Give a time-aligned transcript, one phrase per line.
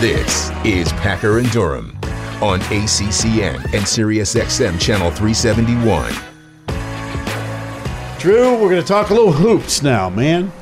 [0.00, 1.94] This is Packer and Durham
[2.40, 6.14] on ACCN and SiriusXM Channel 371.
[8.18, 10.52] Drew, we're going to talk a little hoops now, man.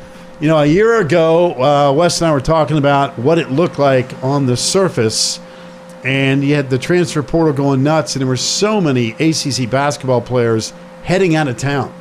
[0.40, 3.78] You know, a year ago, uh, Wes and I were talking about what it looked
[3.78, 5.38] like on the surface,
[6.02, 10.20] and you had the transfer portal going nuts, and there were so many ACC basketball
[10.20, 10.72] players
[11.04, 11.94] heading out of town.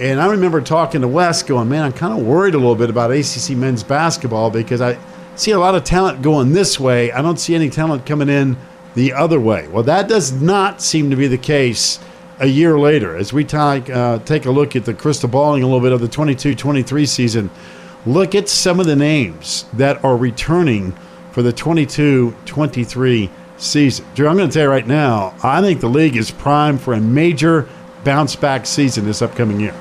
[0.00, 2.88] And I remember talking to Wes, going, "Man, I'm kind of worried a little bit
[2.88, 4.96] about ACC men's basketball because I
[5.36, 7.12] see a lot of talent going this way.
[7.12, 8.56] I don't see any talent coming in
[8.94, 9.68] the other way.
[9.68, 11.98] Well, that does not seem to be the case
[12.38, 13.16] a year later.
[13.16, 16.00] As we take, uh, take a look at the crystal balling a little bit of
[16.00, 17.50] the 22 23 season,
[18.04, 20.92] look at some of the names that are returning
[21.30, 24.04] for the 22 23 season.
[24.14, 26.94] Drew, I'm going to tell you right now, I think the league is primed for
[26.94, 27.68] a major
[28.04, 29.74] bounce back season this upcoming year.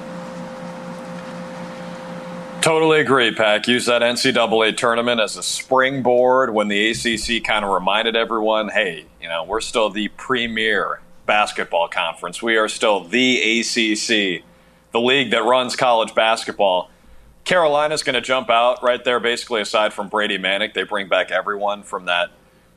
[2.62, 3.68] Totally agree, Pack.
[3.68, 9.06] Use that NCAA tournament as a springboard when the ACC kind of reminded everyone, hey,
[9.20, 12.44] you know, we're still the premier basketball conference.
[12.44, 14.44] We are still the ACC,
[14.92, 16.92] the league that runs college basketball.
[17.46, 20.76] Carolina's going to jump out right there, basically, aside from Brady Manek.
[20.76, 22.30] They bring back everyone from that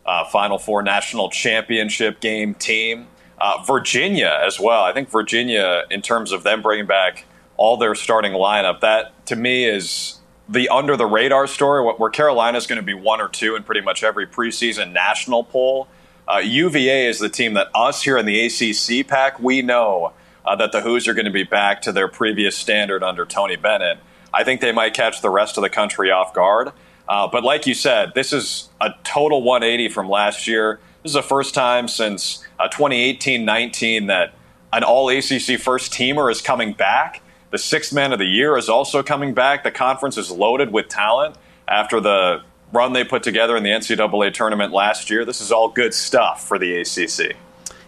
[0.06, 3.08] uh, Final Four national championship game team.
[3.38, 4.82] Uh, Virginia as well.
[4.82, 8.80] I think Virginia, in terms of them bringing back all their starting lineup.
[8.80, 12.94] That to me is the under the radar story where Carolina is going to be
[12.94, 15.88] one or two in pretty much every preseason national poll.
[16.26, 20.12] Uh, UVA is the team that us here in the ACC pack we know
[20.44, 23.56] uh, that the Hoos are going to be back to their previous standard under Tony
[23.56, 23.98] Bennett.
[24.32, 26.72] I think they might catch the rest of the country off guard.
[27.08, 30.80] Uh, but like you said, this is a total 180 from last year.
[31.02, 34.34] This is the first time since 2018-19 uh, that
[34.72, 37.20] an All ACC first teamer is coming back.
[37.54, 39.62] The sixth man of the year is also coming back.
[39.62, 41.36] The conference is loaded with talent
[41.68, 45.24] after the run they put together in the NCAA tournament last year.
[45.24, 47.36] This is all good stuff for the ACC.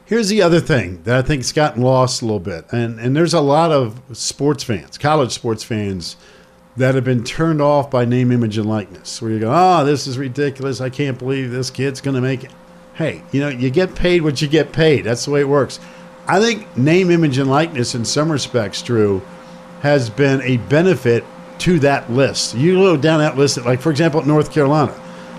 [0.04, 3.34] Here's the other thing that I think's gotten lost a little bit, and and there's
[3.34, 6.16] a lot of sports fans, college sports fans,
[6.76, 9.20] that have been turned off by name, image, and likeness.
[9.20, 10.80] Where you go, oh, this is ridiculous.
[10.80, 12.52] I can't believe this kid's going to make it.
[12.94, 15.02] Hey, you know, you get paid what you get paid.
[15.02, 15.80] That's the way it works.
[16.28, 19.22] I think name, image, and likeness in some respects, Drew,
[19.82, 21.24] has been a benefit
[21.58, 22.54] to that list.
[22.54, 24.94] You go down that list, like for example, North Carolina,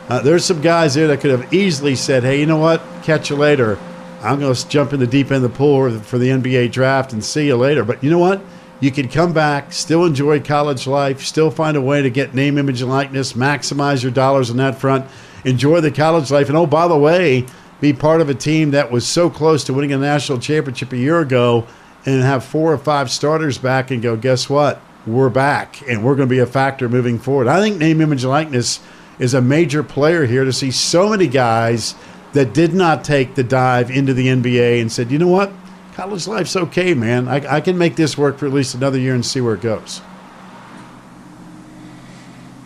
[0.09, 2.81] uh, there's some guys there that could have easily said, "Hey, you know what?
[3.03, 3.77] Catch you later.
[4.21, 7.13] I'm going to jump in the deep end of the pool for the NBA draft
[7.13, 8.41] and see you later." But you know what?
[8.79, 12.57] You can come back, still enjoy college life, still find a way to get name,
[12.57, 15.05] image, and likeness, maximize your dollars on that front,
[15.43, 17.45] enjoy the college life, and oh, by the way,
[17.81, 20.97] be part of a team that was so close to winning a national championship a
[20.97, 21.65] year ago
[22.05, 24.81] and have four or five starters back and go, guess what?
[25.05, 27.47] We're back and we're going to be a factor moving forward.
[27.47, 28.79] I think name, image, likeness
[29.19, 31.95] is a major player here to see so many guys
[32.33, 35.51] that did not take the dive into the NBA and said, you know what?
[35.93, 37.27] College life's okay, man.
[37.27, 39.61] I, I can make this work for at least another year and see where it
[39.61, 40.01] goes.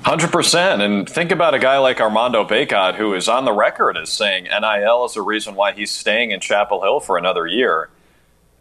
[0.04, 0.82] 100%.
[0.82, 4.46] And think about a guy like Armando Bacot, who is on the record as saying
[4.46, 7.90] NIL is the reason why he's staying in Chapel Hill for another year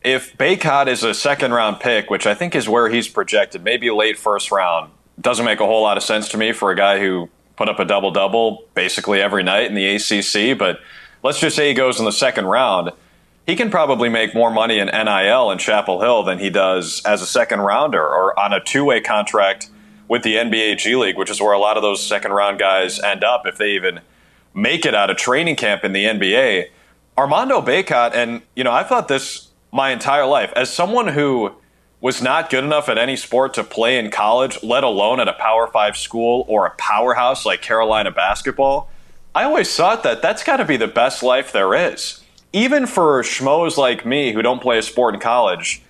[0.03, 3.91] if Bacot is a second round pick, which I think is where he's projected, maybe
[3.91, 6.99] late first round, doesn't make a whole lot of sense to me for a guy
[6.99, 10.57] who put up a double double basically every night in the ACC.
[10.59, 10.81] But
[11.23, 12.93] let's just say he goes in the second round.
[13.47, 17.21] He can probably make more money in NIL in Chapel Hill than he does as
[17.21, 19.69] a second rounder or on a two way contract
[20.09, 23.01] with the NBA G League, which is where a lot of those second round guys
[23.01, 24.01] end up if they even
[24.55, 26.69] make it out of training camp in the NBA.
[27.19, 30.53] Armando Bacot, and you know, I thought this my entire life.
[30.57, 31.55] As someone who
[32.01, 35.33] was not good enough at any sport to play in college, let alone at a
[35.35, 38.91] Power Five school or a powerhouse like Carolina basketball,
[39.35, 42.23] I always thought that that's got to be the best life there is.
[42.53, 45.83] Even for schmoes like me who don't play a sport in college,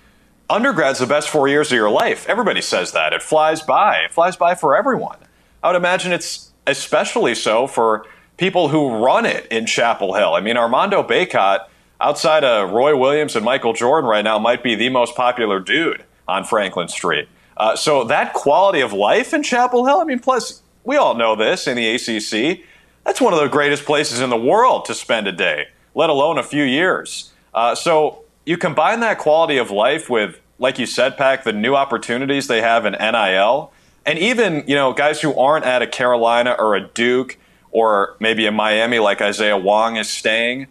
[0.51, 2.29] undergrad's the best four years of your life.
[2.29, 3.13] Everybody says that.
[3.13, 3.99] It flies by.
[3.99, 5.16] It flies by for everyone.
[5.63, 8.04] I would imagine it's especially so for
[8.37, 10.34] people who run it in Chapel Hill.
[10.34, 11.66] I mean, Armando Bacot
[12.01, 16.05] outside of Roy Williams and Michael Jordan right now, might be the most popular dude
[16.27, 17.29] on Franklin Street.
[17.57, 21.37] Uh, so that quality of life in Chapel Hill, I mean, plus we all know
[21.37, 22.65] this in the ACC.
[23.05, 26.39] That's one of the greatest places in the world to spend a day, let alone
[26.39, 27.33] a few years.
[27.53, 31.75] Uh, so you combine that quality of life with, like you said, Pack, the new
[31.75, 33.73] opportunities they have in NIL,
[34.07, 37.39] and even you know guys who aren't at a Carolina or a Duke
[37.71, 40.67] or maybe a Miami like Isaiah Wong is staying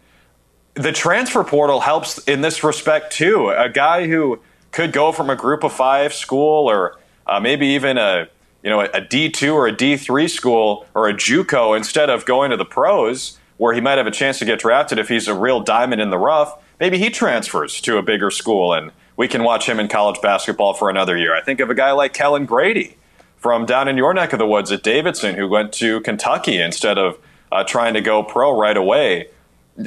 [0.80, 3.50] the transfer portal helps in this respect too.
[3.50, 4.40] A guy who
[4.72, 6.98] could go from a group of five school or
[7.28, 8.30] uh, maybe even a
[8.64, 12.58] you know, a D2 or a D3 school or a JUCO instead of going to
[12.58, 15.62] the pros where he might have a chance to get drafted if he's a real
[15.62, 16.62] diamond in the rough.
[16.80, 20.74] Maybe he transfers to a bigger school and we can watch him in college basketball
[20.74, 21.36] for another year.
[21.36, 22.98] I think of a guy like Kellan Grady
[23.38, 26.98] from down in your neck of the woods at Davidson who went to Kentucky instead
[26.98, 27.18] of
[27.52, 29.28] uh, trying to go pro right away.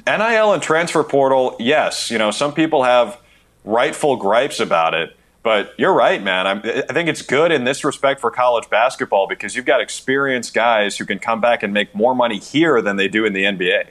[0.06, 3.18] NIL and transfer portal, yes, you know, some people have
[3.64, 5.16] rightful gripes about it.
[5.42, 6.46] But you're right, man.
[6.46, 10.54] I'm, i think it's good in this respect for college basketball because you've got experienced
[10.54, 13.42] guys who can come back and make more money here than they do in the
[13.42, 13.88] NBA.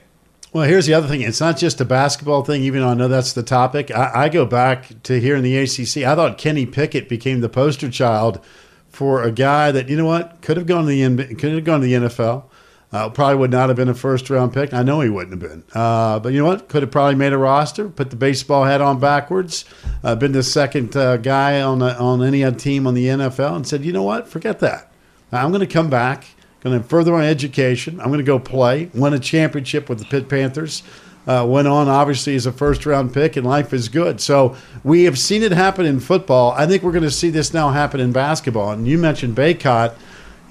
[0.54, 1.22] Well, here's the other thing.
[1.22, 3.92] It's not just a basketball thing, even though I know that's the topic.
[3.92, 5.98] I, I go back to here in the ACC.
[5.98, 8.44] I thought Kenny Pickett became the poster child
[8.90, 11.82] for a guy that, you know what, could have gone to the, could have gone
[11.82, 12.46] to the NFL
[12.92, 14.74] uh, probably would not have been a first round pick.
[14.74, 15.64] I know he wouldn't have been.
[15.74, 16.68] Uh, but you know what?
[16.68, 19.66] Could have probably made a roster, put the baseball hat on backwards,
[20.04, 23.68] uh, been the second uh, guy on, a, on any team on the NFL, and
[23.68, 24.28] said, you know what?
[24.28, 24.92] Forget that.
[25.32, 26.26] I'm going to come back,
[26.60, 28.02] going to further my education.
[28.02, 30.84] I'm going to go play, win a championship with the Pitt Panthers.
[31.28, 34.20] Uh, went on obviously as a first round pick, and life is good.
[34.20, 36.52] So we have seen it happen in football.
[36.54, 38.72] I think we're going to see this now happen in basketball.
[38.72, 39.94] And you mentioned Bacot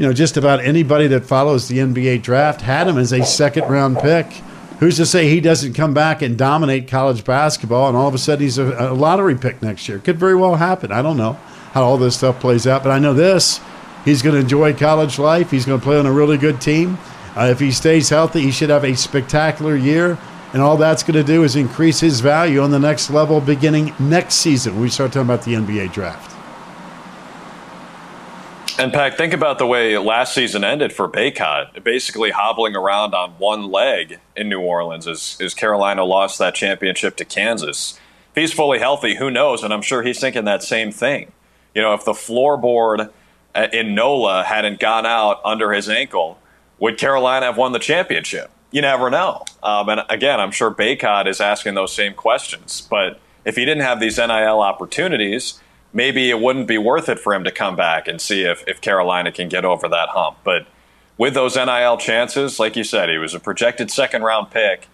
[0.00, 3.64] you know, just about anybody that follows the NBA draft had him as a second
[3.64, 4.24] round pick.
[4.78, 8.18] Who's to say he doesn't come back and dominate college basketball and all of a
[8.18, 9.98] sudden he's a, a lottery pick next year?
[9.98, 10.90] Could very well happen.
[10.90, 11.34] I don't know
[11.72, 13.60] how all this stuff plays out, but I know this.
[14.06, 15.50] He's going to enjoy college life.
[15.50, 16.96] He's going to play on a really good team.
[17.36, 20.18] Uh, if he stays healthy, he should have a spectacular year.
[20.54, 23.92] And all that's going to do is increase his value on the next level beginning
[23.98, 26.29] next season we start talking about the NBA draft.
[28.80, 33.32] And Pack, think about the way last season ended for Bacot, basically hobbling around on
[33.32, 38.00] one leg in New Orleans as, as Carolina lost that championship to Kansas.
[38.30, 39.62] If he's fully healthy, who knows?
[39.62, 41.30] And I'm sure he's thinking that same thing.
[41.74, 43.10] You know, if the floorboard
[43.54, 46.38] uh, in NOLA hadn't gone out under his ankle,
[46.78, 48.50] would Carolina have won the championship?
[48.70, 49.44] You never know.
[49.62, 52.80] Um, and again, I'm sure Bacot is asking those same questions.
[52.80, 55.60] But if he didn't have these NIL opportunities,
[55.92, 58.80] maybe it wouldn't be worth it for him to come back and see if, if
[58.80, 60.38] Carolina can get over that hump.
[60.44, 60.66] But
[61.18, 64.88] with those NIL chances, like you said, he was a projected second round pick.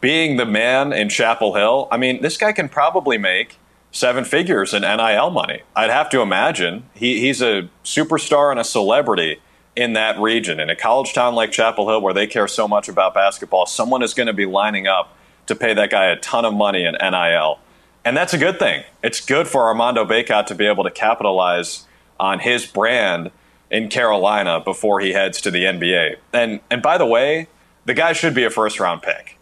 [0.00, 3.58] Being the man in Chapel Hill, I mean, this guy can probably make
[3.92, 5.62] seven figures in NIL money.
[5.74, 6.84] I'd have to imagine.
[6.94, 9.40] He, he's a superstar and a celebrity
[9.74, 10.60] in that region.
[10.60, 14.02] In a college town like Chapel Hill, where they care so much about basketball, someone
[14.02, 15.16] is going to be lining up
[15.46, 17.58] to pay that guy a ton of money in NIL.
[18.04, 18.84] And that's a good thing.
[19.02, 21.86] It's good for Armando Bacot to be able to capitalize
[22.18, 23.30] on his brand
[23.70, 26.16] in Carolina before he heads to the NBA.
[26.32, 27.48] And and by the way,
[27.84, 29.36] the guy should be a first round pick.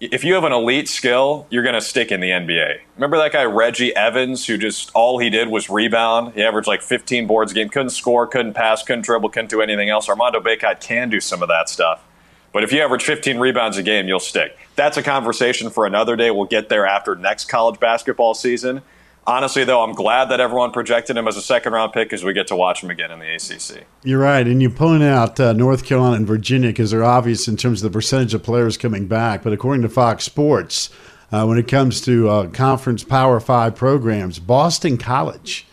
[0.00, 2.78] If you have an elite skill, you're going to stick in the NBA.
[2.94, 6.34] Remember that guy Reggie Evans who just all he did was rebound.
[6.34, 9.60] He averaged like 15 boards a game, couldn't score, couldn't pass, couldn't dribble, couldn't do
[9.60, 10.08] anything else.
[10.08, 12.04] Armando Bacot can do some of that stuff.
[12.52, 14.56] But if you average 15 rebounds a game, you'll stick.
[14.74, 16.30] That's a conversation for another day.
[16.30, 18.82] We'll get there after next college basketball season.
[19.26, 22.32] Honestly, though, I'm glad that everyone projected him as a second round pick because we
[22.32, 23.84] get to watch him again in the ACC.
[24.02, 24.46] You're right.
[24.46, 27.92] And you point out uh, North Carolina and Virginia because they're obvious in terms of
[27.92, 29.42] the percentage of players coming back.
[29.42, 30.88] But according to Fox Sports,
[31.30, 35.66] uh, when it comes to uh, conference Power Five programs, Boston College,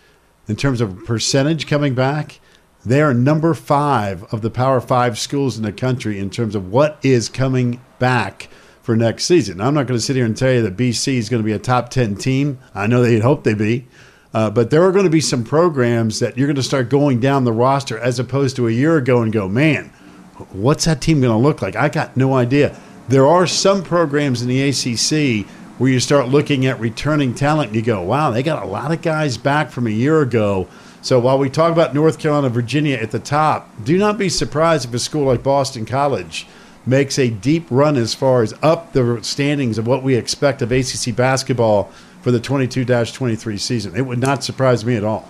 [0.50, 2.42] in terms of percentage coming back,
[2.85, 6.71] they are number five of the Power Five schools in the country in terms of
[6.71, 8.48] what is coming back
[8.83, 9.60] for next season.
[9.60, 11.51] I'm not going to sit here and tell you that BC is going to be
[11.51, 12.60] a top 10 team.
[12.75, 13.88] I know they'd hope they be.
[14.31, 17.19] Uh, but there are going to be some programs that you're going to start going
[17.19, 19.86] down the roster as opposed to a year ago and go, man,
[20.51, 21.75] what's that team going to look like?
[21.75, 22.77] I got no idea.
[23.07, 25.48] There are some programs in the ACC
[25.79, 28.91] where you start looking at returning talent and you go, wow, they got a lot
[28.91, 30.67] of guys back from a year ago
[31.05, 34.85] so while we talk about North Carolina, Virginia at the top, do not be surprised
[34.85, 36.47] if a school like Boston College
[36.83, 40.71] makes a deep run as far as up the standings of what we expect of
[40.71, 43.95] ACC basketball for the 22 23 season.
[43.95, 45.29] It would not surprise me at all.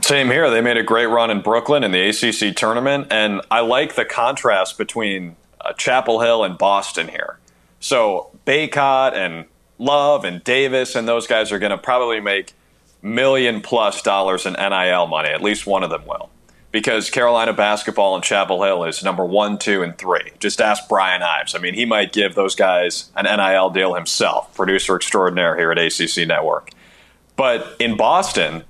[0.00, 0.50] Same here.
[0.50, 4.04] They made a great run in Brooklyn in the ACC tournament, and I like the
[4.04, 7.38] contrast between uh, Chapel Hill and Boston here.
[7.78, 9.44] So Bacot and
[9.78, 12.54] Love and Davis and those guys are going to probably make
[13.02, 15.28] million plus dollars in NIL money.
[15.28, 16.30] At least one of them will.
[16.70, 20.30] Because Carolina basketball and Chapel Hill is number one, two, and three.
[20.38, 21.54] Just ask Brian Ives.
[21.54, 25.78] I mean, he might give those guys an NIL deal himself, producer extraordinaire here at
[25.78, 26.70] ACC Network.
[27.36, 28.64] But in Boston,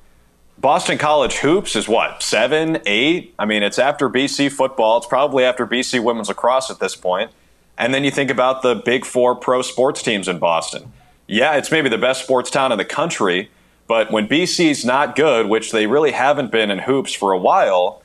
[0.59, 3.35] Boston College hoops is what, seven, eight?
[3.39, 4.99] I mean, it's after BC football.
[4.99, 7.31] It's probably after BC women's lacrosse at this point.
[7.79, 10.93] And then you think about the big four pro sports teams in Boston.
[11.27, 13.51] Yeah, it's maybe the best sports town in the country,
[13.87, 18.03] But when BC's not good, which they really haven't been in hoops for a while,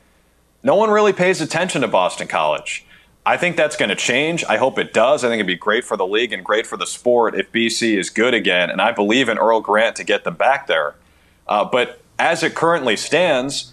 [0.62, 2.84] no one really pays attention to Boston College.
[3.24, 4.42] I think that's going to change.
[4.48, 5.22] I hope it does.
[5.22, 7.98] I think it'd be great for the league and great for the sport if BC
[7.98, 8.70] is good again.
[8.70, 10.94] And I believe in Earl Grant to get them back there.
[11.46, 13.72] Uh, but as it currently stands,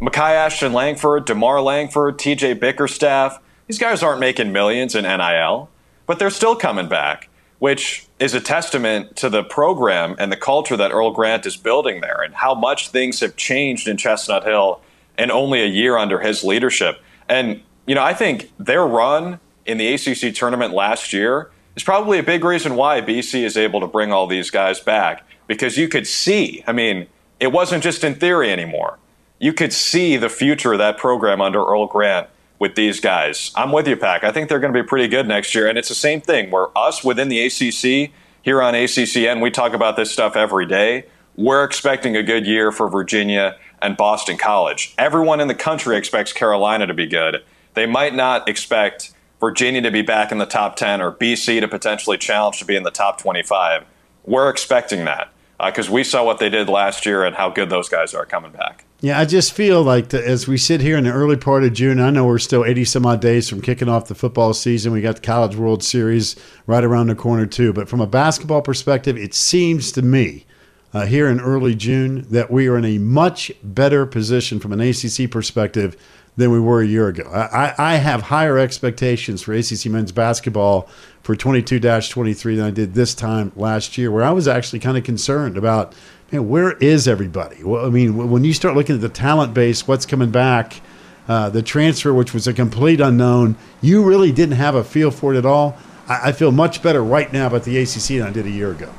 [0.00, 5.70] Makai Ashton Langford, DeMarr Langford, TJ Bickerstaff, these guys aren't making millions in NIL,
[6.06, 7.28] but they're still coming back,
[7.64, 12.02] which is a testament to the program and the culture that Earl Grant is building
[12.02, 14.82] there and how much things have changed in Chestnut Hill
[15.16, 17.00] in only a year under his leadership.
[17.26, 22.18] And, you know, I think their run in the ACC tournament last year is probably
[22.18, 25.88] a big reason why BC is able to bring all these guys back because you
[25.88, 27.06] could see, I mean,
[27.40, 28.98] it wasn't just in theory anymore.
[29.38, 32.28] You could see the future of that program under Earl Grant
[32.58, 33.50] with these guys.
[33.54, 34.24] I'm with you, Pack.
[34.24, 35.68] I think they're going to be pretty good next year.
[35.68, 39.72] And it's the same thing where us within the ACC, here on ACCN, we talk
[39.72, 41.06] about this stuff every day.
[41.36, 44.94] We're expecting a good year for Virginia and Boston College.
[44.96, 47.42] Everyone in the country expects Carolina to be good.
[47.74, 51.68] They might not expect Virginia to be back in the top 10 or BC to
[51.68, 53.84] potentially challenge to be in the top 25.
[54.24, 55.33] We're expecting that
[55.66, 58.26] because uh, we saw what they did last year and how good those guys are
[58.26, 58.84] coming back.
[59.00, 61.74] Yeah, I just feel like the, as we sit here in the early part of
[61.74, 64.92] June, I know we're still 80 some odd days from kicking off the football season.
[64.92, 67.72] We got the College World Series right around the corner, too.
[67.72, 70.46] But from a basketball perspective, it seems to me
[70.94, 74.80] uh, here in early June that we are in a much better position from an
[74.80, 75.96] ACC perspective
[76.36, 77.24] than we were a year ago.
[77.32, 80.88] I, I have higher expectations for ACC men's basketball
[81.24, 84.96] for 22 23 than I did this time last year, where I was actually kind
[84.96, 85.94] of concerned about
[86.30, 87.64] man, where is everybody?
[87.64, 90.80] Well, I mean, when you start looking at the talent base, what's coming back,
[91.26, 95.34] uh, the transfer, which was a complete unknown, you really didn't have a feel for
[95.34, 95.78] it at all.
[96.06, 98.70] I, I feel much better right now about the ACC than I did a year
[98.70, 98.92] ago.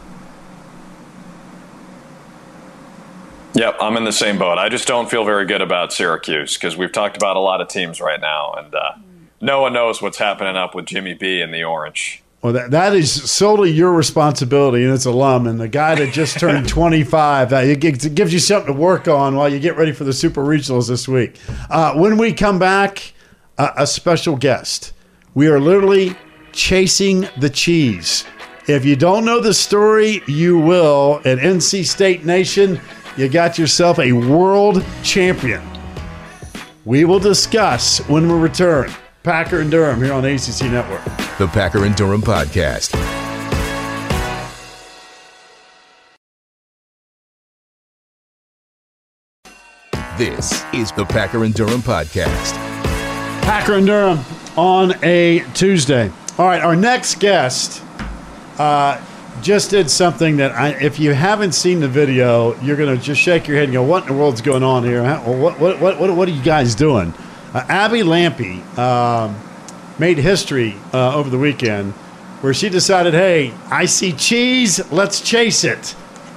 [3.53, 4.57] Yep, I'm in the same boat.
[4.57, 7.69] I just don't feel very good about Syracuse because we've talked about a lot of
[7.69, 8.91] teams right now, and uh,
[9.45, 12.21] no one knows what's happening up with Jimmy B and the Orange.
[12.41, 15.47] Well, that, that is solely your responsibility and its alum.
[15.47, 19.35] And the guy that just turned 25, uh, it, gives you something to work on
[19.35, 21.39] while you get ready for the Super Regionals this week.
[21.69, 23.13] Uh, when we come back,
[23.57, 24.93] uh, a special guest.
[25.33, 26.15] We are literally
[26.51, 28.25] chasing the cheese.
[28.67, 31.21] If you don't know the story, you will.
[31.25, 32.79] At NC State Nation,
[33.17, 35.61] you got yourself a world champion.
[36.83, 38.91] We will discuss when we return.
[39.25, 41.03] Packer and Durham here on the ACC Network.
[41.39, 42.91] The Packer and Durham Podcast.
[50.19, 52.53] This is the Packer and Durham Podcast.
[53.41, 54.19] Packer and Durham
[54.55, 56.11] on a Tuesday.
[56.37, 57.81] All right, our next guest
[58.59, 59.03] uh,
[59.41, 63.19] just did something that I, if you haven't seen the video, you're going to just
[63.19, 65.03] shake your head and go, "What in the world's going on here?
[65.03, 67.11] What what what what, what are you guys doing?"
[67.55, 69.33] Uh, Abby Lampe um,
[69.97, 71.93] made history uh, over the weekend
[72.41, 75.95] where she decided, "Hey, I see cheese, let's chase it."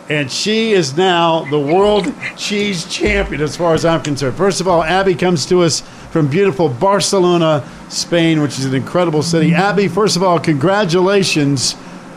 [0.08, 4.36] And she is now the world cheese champion, as far as I'm concerned.
[4.36, 5.80] First of all, Abby comes to us
[6.12, 9.52] from beautiful Barcelona, Spain, which is an incredible city.
[9.52, 11.74] Abby, first of all, congratulations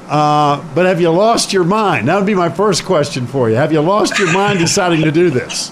[0.10, 2.10] uh, but have you lost your mind?
[2.10, 3.55] That would be my first question for you.
[3.55, 5.72] Have you lost your mind deciding to do this?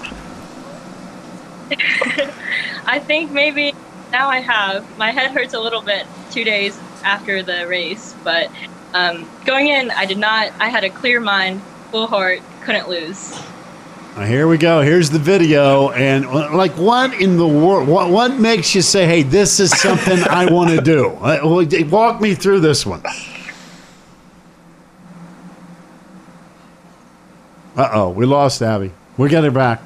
[2.85, 3.73] I think maybe
[4.11, 4.97] now I have.
[4.97, 8.49] My head hurts a little bit two days after the race, but
[8.93, 10.51] um, going in, I did not.
[10.59, 13.39] I had a clear mind, full heart, couldn't lose.
[14.17, 14.81] Here we go.
[14.81, 17.87] Here's the video, and uh, like, what in the world?
[17.87, 21.09] What what makes you say, "Hey, this is something I want to do"?
[21.21, 23.01] Uh, walk me through this one.
[27.77, 28.91] Uh oh, we lost Abby.
[29.15, 29.81] We got her back.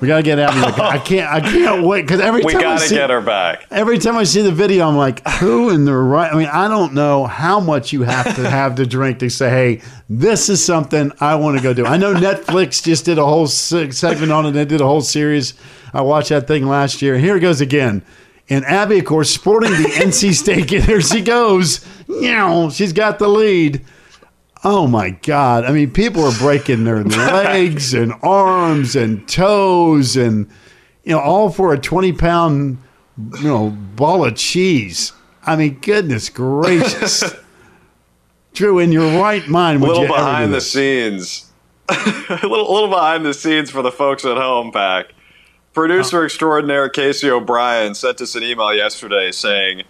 [0.00, 0.60] We gotta get Abby.
[0.60, 0.78] Back.
[0.78, 1.32] I can't.
[1.32, 3.66] I can't wait because every we time gotta I see, get her back.
[3.70, 6.30] Every time I see the video, I'm like, who in the right?
[6.32, 9.48] I mean, I don't know how much you have to have to drink to say,
[9.48, 11.86] hey, this is something I want to go do.
[11.86, 14.50] I know Netflix just did a whole segment on it.
[14.52, 15.54] They did a whole series.
[15.94, 17.16] I watched that thing last year.
[17.16, 18.02] Here it goes again.
[18.48, 20.70] And Abby, of course, sporting the NC State.
[20.84, 21.84] Here she goes.
[22.08, 23.84] You she's got the lead.
[24.68, 25.64] Oh my God.
[25.64, 30.50] I mean, people are breaking their legs and arms and toes and,
[31.04, 32.78] you know, all for a 20 pound,
[33.38, 35.12] you know, ball of cheese.
[35.44, 37.22] I mean, goodness gracious.
[38.54, 41.48] Drew, in your right mind, would a little behind the scenes,
[41.88, 41.94] a
[42.42, 45.12] little, a little behind the scenes for the folks at home, Pack.
[45.74, 49.84] Producer extraordinaire Casey O'Brien sent us an email yesterday saying,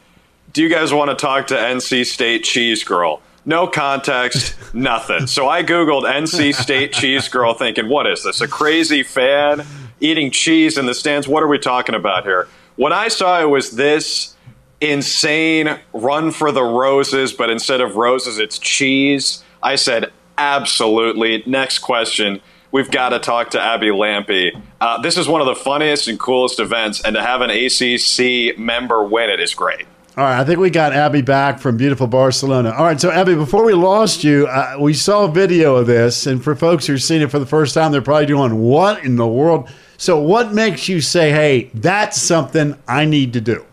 [0.53, 5.27] "Do you guys want to talk to NC State Cheese Girl?" No context, nothing.
[5.29, 8.41] So I Googled NC State cheese girl thinking, what is this?
[8.41, 9.65] A crazy fan
[10.01, 11.27] eating cheese in the stands?
[11.27, 12.49] What are we talking about here?
[12.75, 14.35] When I saw it was this
[14.81, 19.43] insane run for the roses, but instead of roses, it's cheese.
[19.63, 21.43] I said, absolutely.
[21.47, 22.41] Next question.
[22.73, 24.61] We've got to talk to Abby Lampe.
[24.81, 28.59] Uh, this is one of the funniest and coolest events, and to have an ACC
[28.59, 29.87] member win it is great.
[30.19, 32.71] All right, I think we got Abby back from beautiful Barcelona.
[32.71, 36.27] All right, so Abby, before we lost you, uh, we saw a video of this,
[36.27, 39.05] and for folks who are seeing it for the first time, they're probably doing, "What
[39.05, 39.69] in the world?"
[39.99, 43.67] So, what makes you say, "Hey, that's something I need to do"?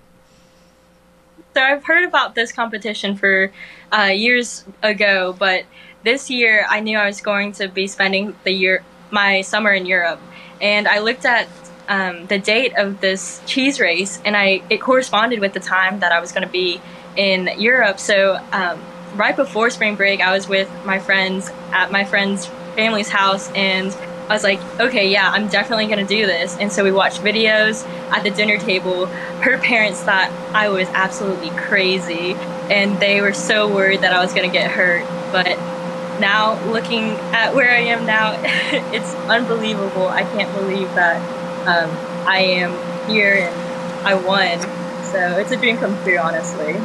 [1.53, 3.49] So I've heard about this competition for
[3.97, 5.63] uh, years ago, but
[6.03, 9.85] this year I knew I was going to be spending the year my summer in
[9.85, 10.19] Europe,
[10.59, 11.47] and I looked at
[11.87, 16.11] um, the date of this cheese race, and I it corresponded with the time that
[16.11, 16.81] I was going to be
[17.15, 17.99] in Europe.
[17.99, 18.81] So um,
[19.15, 23.95] right before spring break, I was with my friends at my friend's family's house, and
[24.29, 26.57] I was like, okay, yeah, I'm definitely going to do this.
[26.57, 29.07] And so we watched videos at the dinner table.
[29.41, 32.33] Her parents thought I was absolutely crazy,
[32.71, 35.05] and they were so worried that I was going to get hurt.
[35.31, 35.57] But
[36.19, 38.39] now, looking at where I am now,
[38.93, 40.07] it's unbelievable.
[40.07, 41.89] I can't believe that um,
[42.27, 44.59] I am here and I won.
[45.05, 46.75] So it's a dream come true, honestly.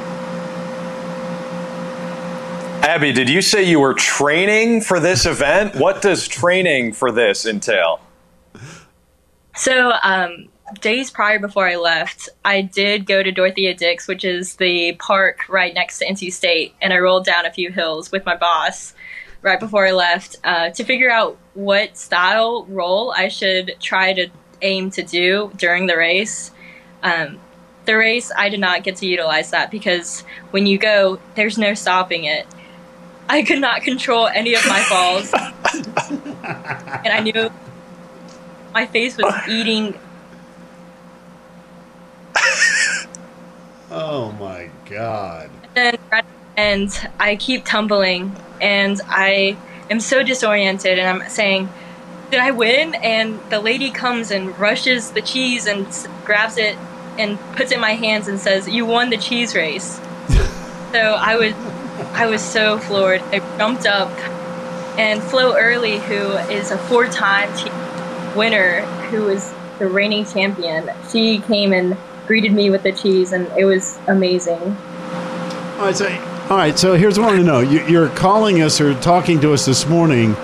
[2.83, 5.75] Abby, did you say you were training for this event?
[5.77, 8.01] What does training for this entail?
[9.55, 10.49] So, um,
[10.81, 15.49] days prior before I left, I did go to Dorothea Dix, which is the park
[15.49, 18.95] right next to NC State, and I rolled down a few hills with my boss
[19.43, 24.29] right before I left uh, to figure out what style roll I should try to
[24.63, 26.51] aim to do during the race.
[27.03, 27.39] Um,
[27.85, 31.75] the race, I did not get to utilize that because when you go, there's no
[31.75, 32.47] stopping it.
[33.29, 35.33] I could not control any of my falls.
[37.05, 37.51] and I knew
[38.75, 39.99] my face was eating.
[43.91, 45.51] Oh my god.
[45.75, 45.99] And,
[46.57, 49.57] and I keep tumbling, and I
[49.91, 51.71] am so disoriented, and I'm saying,
[52.31, 52.95] Did I win?
[52.97, 55.87] And the lady comes and rushes the cheese and
[56.25, 56.77] grabs it
[57.19, 60.01] and puts it in my hands and says, You won the cheese race.
[60.93, 61.55] so I was
[62.15, 63.23] I was so floored.
[63.33, 64.11] I jumped up,
[64.99, 67.49] and Flo Early, who is a four-time
[68.37, 73.47] winner, who is the reigning champion, she came and greeted me with the cheese, and
[73.57, 74.77] it was amazing.
[75.79, 76.09] All right, so
[76.51, 79.41] all right, so here's what I want to know: you, are calling us or talking
[79.41, 80.35] to us this morning.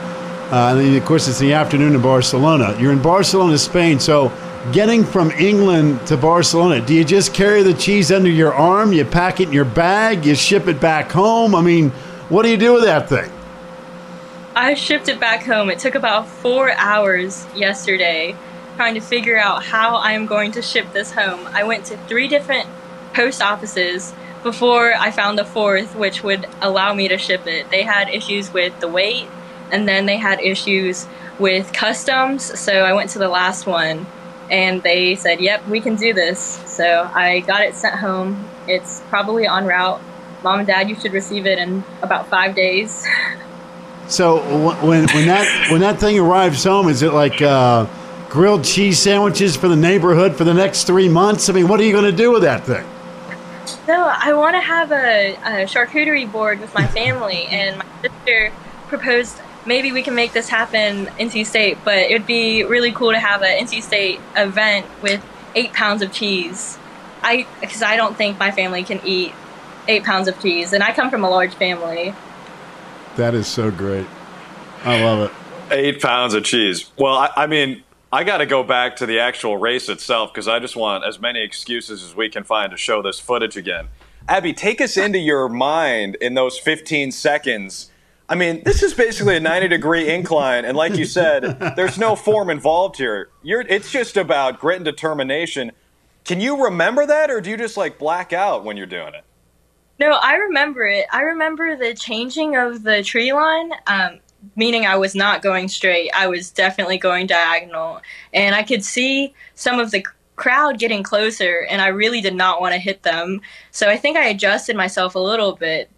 [0.50, 2.76] Uh, and of course, it's the afternoon in Barcelona.
[2.78, 3.98] You're in Barcelona, Spain.
[3.98, 4.32] So
[4.72, 8.92] getting from England to Barcelona, do you just carry the cheese under your arm?
[8.92, 10.24] You pack it in your bag?
[10.24, 11.54] You ship it back home?
[11.54, 11.90] I mean,
[12.28, 13.30] what do you do with that thing?
[14.56, 15.68] I shipped it back home.
[15.68, 18.36] It took about four hours yesterday
[18.76, 21.46] trying to figure out how I am going to ship this home.
[21.52, 22.68] I went to three different
[23.14, 27.70] post offices before I found the fourth, which would allow me to ship it.
[27.70, 29.28] They had issues with the weight,
[29.70, 31.06] and then they had issues
[31.38, 34.06] with customs, so I went to the last one
[34.50, 38.48] and they said, "Yep, we can do this." So I got it sent home.
[38.68, 40.00] It's probably en route.
[40.42, 43.06] Mom and Dad, you should receive it in about five days.
[44.06, 44.36] So
[44.86, 47.86] when when that when that thing arrives home, is it like uh,
[48.28, 51.48] grilled cheese sandwiches for the neighborhood for the next three months?
[51.48, 52.84] I mean, what are you going to do with that thing?
[53.88, 58.52] No, I want to have a, a charcuterie board with my family, and my sister
[58.88, 63.12] proposed maybe we can make this happen NC State, but it would be really cool
[63.12, 65.24] to have an NC State event with
[65.54, 66.78] eight pounds of cheese.
[67.22, 69.32] I because I don't think my family can eat
[69.88, 72.14] eight pounds of cheese, and I come from a large family.
[73.16, 74.06] That is so great.
[74.82, 75.72] I love it.
[75.72, 76.90] Eight pounds of cheese.
[76.98, 80.46] Well, I, I mean, I got to go back to the actual race itself because
[80.46, 83.88] I just want as many excuses as we can find to show this footage again.
[84.28, 87.90] Abby, take us into your mind in those 15 seconds
[88.28, 92.16] I mean, this is basically a 90 degree incline, and like you said, there's no
[92.16, 93.28] form involved here.
[93.42, 95.72] You're, it's just about grit and determination.
[96.24, 99.24] Can you remember that, or do you just like black out when you're doing it?
[99.98, 101.06] No, I remember it.
[101.12, 104.20] I remember the changing of the tree line, um,
[104.56, 106.10] meaning I was not going straight.
[106.14, 108.00] I was definitely going diagonal,
[108.32, 110.04] and I could see some of the
[110.36, 113.42] crowd getting closer, and I really did not want to hit them.
[113.70, 115.90] So I think I adjusted myself a little bit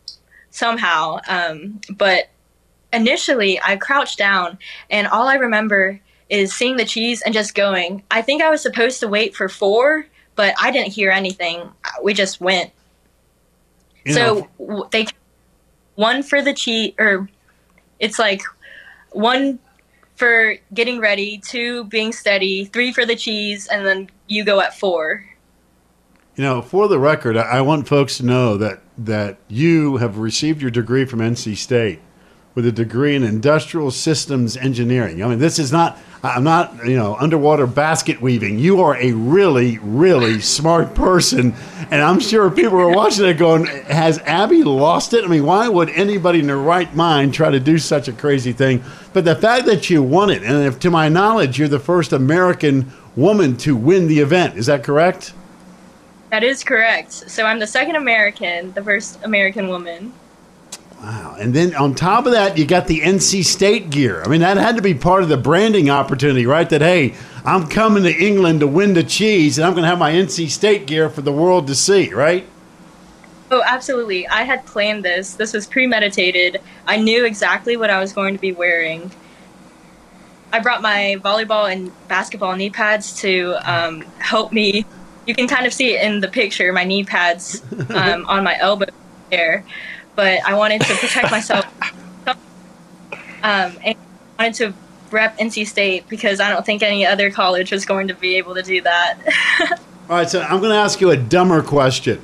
[0.57, 1.19] somehow.
[1.29, 2.29] Um, but
[2.93, 4.59] initially, I crouched down,
[4.91, 8.03] and all I remember is seeing the cheese and just going.
[8.11, 11.69] I think I was supposed to wait for four, but I didn't hear anything.
[12.03, 12.73] We just went.
[14.05, 14.89] You so know.
[14.91, 15.07] they
[15.95, 17.29] one for the cheese, or
[17.99, 18.43] it's like
[19.13, 19.59] one
[20.15, 24.79] for getting ready, two being steady, three for the cheese, and then you go at
[24.79, 25.25] four.
[26.37, 30.63] You know, for the record, I want folks to know that that you have received
[30.63, 32.01] your degree from NC State
[32.55, 35.23] with a degree in industrial systems engineering.
[35.23, 38.59] I mean, this is not I'm not, you know, underwater basket weaving.
[38.59, 41.55] You are a really, really smart person.
[41.91, 45.25] And I'm sure people are watching it going, has Abby lost it?
[45.25, 48.53] I mean, why would anybody in their right mind try to do such a crazy
[48.53, 48.83] thing?
[49.13, 52.13] But the fact that you won it, and if to my knowledge, you're the first
[52.13, 55.33] American woman to win the event, is that correct?
[56.31, 57.13] That is correct.
[57.13, 60.13] So I'm the second American, the first American woman.
[61.01, 61.37] Wow.
[61.39, 64.23] And then on top of that, you got the NC State gear.
[64.25, 66.69] I mean, that had to be part of the branding opportunity, right?
[66.69, 69.99] That, hey, I'm coming to England to win the cheese, and I'm going to have
[69.99, 72.47] my NC State gear for the world to see, right?
[73.51, 74.27] Oh, absolutely.
[74.27, 75.35] I had planned this.
[75.35, 76.61] This was premeditated.
[76.87, 79.11] I knew exactly what I was going to be wearing.
[80.53, 84.85] I brought my volleyball and basketball knee pads to um, help me.
[85.27, 88.57] You can kind of see it in the picture, my knee pads um, on my
[88.59, 88.87] elbow
[89.31, 89.65] there
[90.17, 91.65] but I wanted to protect myself.
[93.43, 93.97] Um, and
[94.39, 94.75] I wanted to
[95.13, 98.57] rep NC State because I don't think any other college was going to be able
[98.57, 99.19] to do that.
[100.11, 102.21] All right, so I'm going to ask you a dumber question.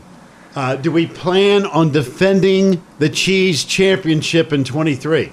[0.56, 5.30] Uh, do we plan on defending the Cheese Championship in 23?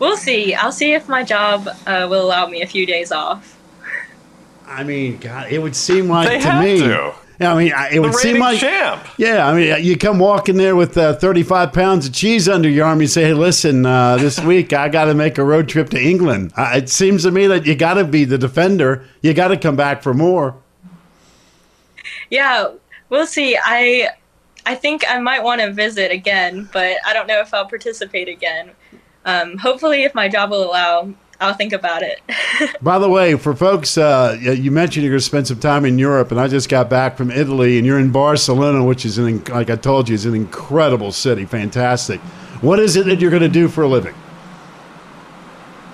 [0.00, 0.54] We'll see.
[0.54, 3.59] I'll see if my job uh, will allow me a few days off.
[4.70, 6.78] I mean, God, it would seem like they to me.
[6.78, 7.12] To.
[7.40, 9.04] Yeah, I mean, it would seem like champ.
[9.16, 12.86] Yeah, I mean, you come walking there with uh, 35 pounds of cheese under your
[12.86, 13.00] arm.
[13.00, 16.00] You say, "Hey, listen, uh, this week I got to make a road trip to
[16.00, 19.04] England." Uh, it seems to me that you got to be the defender.
[19.22, 20.54] You got to come back for more.
[22.30, 22.72] Yeah,
[23.08, 23.58] we'll see.
[23.60, 24.10] I
[24.66, 28.28] I think I might want to visit again, but I don't know if I'll participate
[28.28, 28.70] again.
[29.24, 32.20] Um, hopefully, if my job will allow, I'll think about it.
[32.82, 35.98] By the way, for folks, uh, you mentioned you're going to spend some time in
[35.98, 39.42] Europe, and I just got back from Italy, and you're in Barcelona, which is, an,
[39.44, 41.46] like I told you, is an incredible city.
[41.46, 42.20] Fantastic.
[42.60, 44.14] What is it that you're going to do for a living?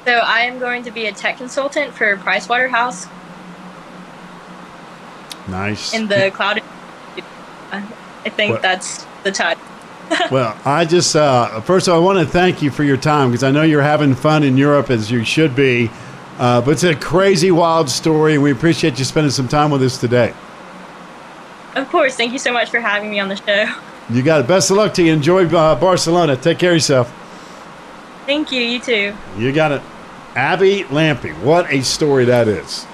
[0.04, 3.08] So I am going to be a tech consultant for Pricewaterhouse.
[5.48, 5.94] Nice.
[5.94, 6.60] In the cloud.
[7.70, 8.62] I think what?
[8.62, 9.62] that's the title
[10.30, 13.30] well, I just uh, first of all, I want to thank you for your time
[13.30, 15.90] because I know you're having fun in Europe as you should be.
[16.38, 19.82] Uh, but it's a crazy, wild story, and we appreciate you spending some time with
[19.82, 20.34] us today.
[21.74, 22.16] Of course.
[22.16, 23.74] Thank you so much for having me on the show.
[24.10, 24.46] You got it.
[24.46, 25.12] Best of luck to you.
[25.12, 26.36] Enjoy uh, Barcelona.
[26.36, 27.12] Take care of yourself.
[28.26, 28.60] Thank you.
[28.60, 29.14] You too.
[29.38, 29.82] You got it.
[30.34, 31.32] Abby Lampe.
[31.42, 32.86] What a story that is.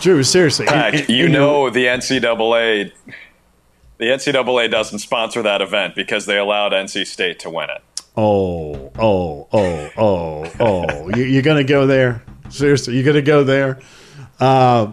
[0.00, 0.66] Drew, seriously.
[0.66, 2.92] In, in, you in know your, the NCAA
[3.98, 7.82] the NCAA doesn't sponsor that event because they allowed NC State to win it.
[8.16, 11.16] Oh, oh, oh, oh, oh!
[11.16, 12.22] you, are gonna go there?
[12.48, 13.78] Seriously, you're gonna go there?
[14.40, 14.92] Uh,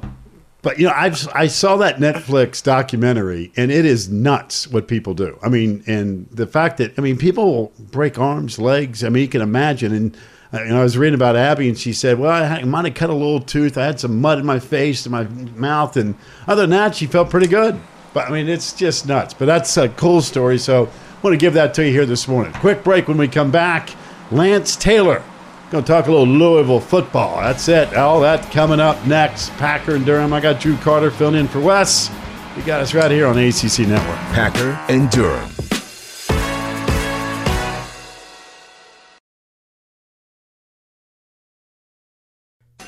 [0.61, 5.13] but you know, I I saw that Netflix documentary, and it is nuts what people
[5.13, 5.39] do.
[5.41, 9.03] I mean, and the fact that I mean, people break arms, legs.
[9.03, 9.93] I mean, you can imagine.
[9.93, 10.17] And
[10.53, 12.95] uh, you know, I was reading about Abby, and she said, "Well, I might have
[12.95, 13.77] cut a little tooth.
[13.77, 15.23] I had some mud in my face and my
[15.55, 16.15] mouth, and
[16.47, 17.79] other than that, she felt pretty good."
[18.15, 19.34] But I mean, it's just nuts.
[19.34, 20.58] But that's a cool story.
[20.58, 22.54] So I want to give that to you here this morning.
[22.54, 23.89] Quick break when we come back.
[24.32, 25.21] Lance Taylor.
[25.69, 27.41] Going to talk a little Louisville football.
[27.41, 27.93] That's it.
[27.93, 29.49] All that coming up next.
[29.58, 30.32] Packer and Durham.
[30.32, 32.10] I got Drew Carter filling in for Wes.
[32.56, 34.17] You got us right here on ACC Network.
[34.32, 35.51] Packer and Durham.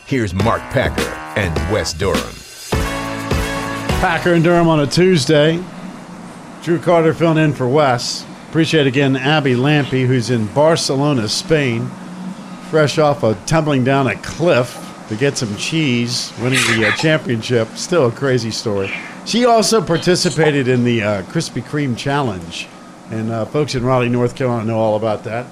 [0.05, 1.01] Here's Mark Packer
[1.37, 2.46] and Wes Durham.
[3.99, 5.59] Packer and Durham on a Tuesday.
[6.61, 8.23] Drew Carter filling in for Wes.
[8.47, 11.89] Appreciate again Abby Lampe, who's in Barcelona, Spain,
[12.69, 17.67] fresh off of tumbling down a cliff to get some cheese, winning the uh, championship.
[17.69, 18.93] Still a crazy story.
[19.25, 22.67] She also participated in the uh, Krispy Kreme Challenge,
[23.09, 25.47] and uh, folks in Raleigh, North Carolina, know all about that.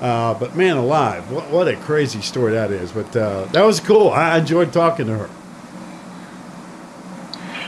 [0.00, 2.92] Uh, but man, alive, what, what, a crazy story that is.
[2.92, 4.10] But uh, that was cool.
[4.10, 5.30] I enjoyed talking to her.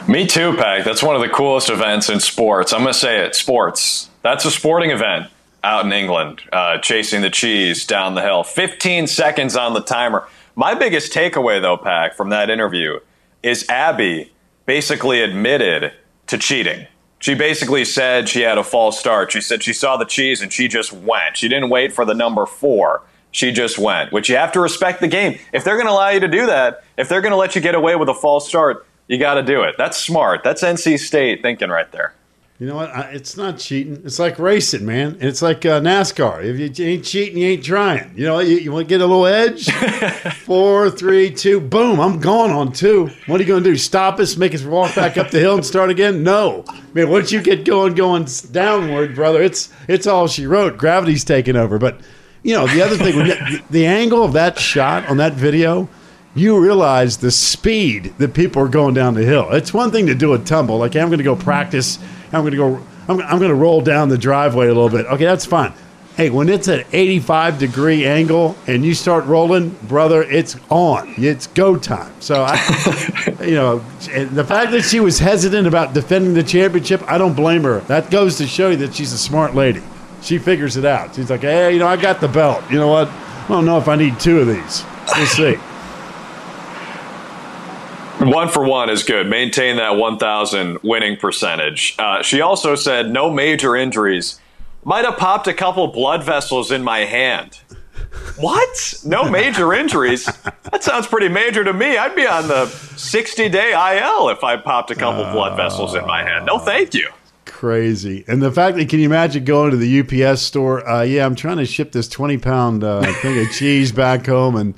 [0.07, 0.85] Me too, Pack.
[0.85, 2.75] That's one of the coolest events in sports.
[2.75, 4.11] I'm going to say it sports.
[4.21, 5.31] That's a sporting event
[5.63, 8.45] out in England, uh, chasing the cheese down the hill.
[8.45, 10.29] 15 seconds on the timer.
[10.57, 13.01] My biggest takeaway, though, Pack, from that interview
[13.43, 14.31] is Abby
[14.67, 15.93] basically admitted
[16.27, 16.87] to cheating.
[17.19, 19.33] She basically said she had a false start.
[19.33, 21.39] She said she saw the cheese and she just went.
[21.39, 23.01] She didn't wait for the number four.
[23.31, 25.39] She just went, which you have to respect the game.
[25.53, 27.63] If they're going to allow you to do that, if they're going to let you
[27.63, 29.75] get away with a false start, you got to do it.
[29.77, 30.43] That's smart.
[30.45, 32.15] That's NC State thinking right there.
[32.61, 32.91] You know what?
[32.91, 34.01] I, it's not cheating.
[34.05, 35.19] It's like racing, man.
[35.21, 36.45] It's like uh, NASCAR.
[36.45, 38.17] If you ain't cheating, you ain't trying.
[38.17, 39.69] You know, you, you want to get a little edge?
[40.45, 41.99] Four, three, two, boom.
[41.99, 43.11] I'm gone on two.
[43.27, 43.77] What are you going to do?
[43.77, 46.23] Stop us, make us walk back up the hill and start again?
[46.23, 46.65] No.
[46.95, 50.79] Man, once you get going, going downward, brother, it's it's all she wrote.
[50.79, 51.77] Gravity's taking over.
[51.77, 52.01] But,
[52.45, 55.89] you know, the other thing, the, the angle of that shot on that video–
[56.35, 59.53] you realize the speed that people are going down the hill.
[59.53, 61.99] It's one thing to do a tumble, like hey, I'm going to go practice.
[62.33, 62.83] I'm going to go.
[63.09, 65.07] I'm, I'm going to roll down the driveway a little bit.
[65.07, 65.73] Okay, that's fine.
[66.17, 71.13] Hey, when it's an 85 degree angle and you start rolling, brother, it's on.
[71.17, 72.15] It's go time.
[72.21, 72.55] So, I,
[73.45, 77.65] you know, the fact that she was hesitant about defending the championship, I don't blame
[77.65, 77.81] her.
[77.81, 79.83] That goes to show you that she's a smart lady.
[80.23, 81.17] She figures it out.
[81.17, 82.63] She's like, hey, you know, I got the belt.
[82.71, 83.09] You know what?
[83.09, 84.85] I don't know if I need two of these.
[85.17, 85.57] We'll see.
[88.33, 89.29] One for one is good.
[89.29, 91.95] Maintain that 1,000 winning percentage.
[91.99, 94.41] Uh, she also said no major injuries.
[94.85, 97.61] Might have popped a couple blood vessels in my hand.
[98.39, 99.03] What?
[99.05, 100.25] No major injuries?
[100.71, 101.97] That sounds pretty major to me.
[101.97, 105.95] I'd be on the 60 day IL if I popped a couple uh, blood vessels
[105.95, 106.47] in my hand.
[106.47, 107.11] No, thank you.
[107.45, 108.25] Crazy.
[108.27, 110.87] And the fact that, can you imagine going to the UPS store?
[110.89, 114.57] Uh, yeah, I'm trying to ship this 20 pound uh, thing of cheese back home
[114.57, 114.75] and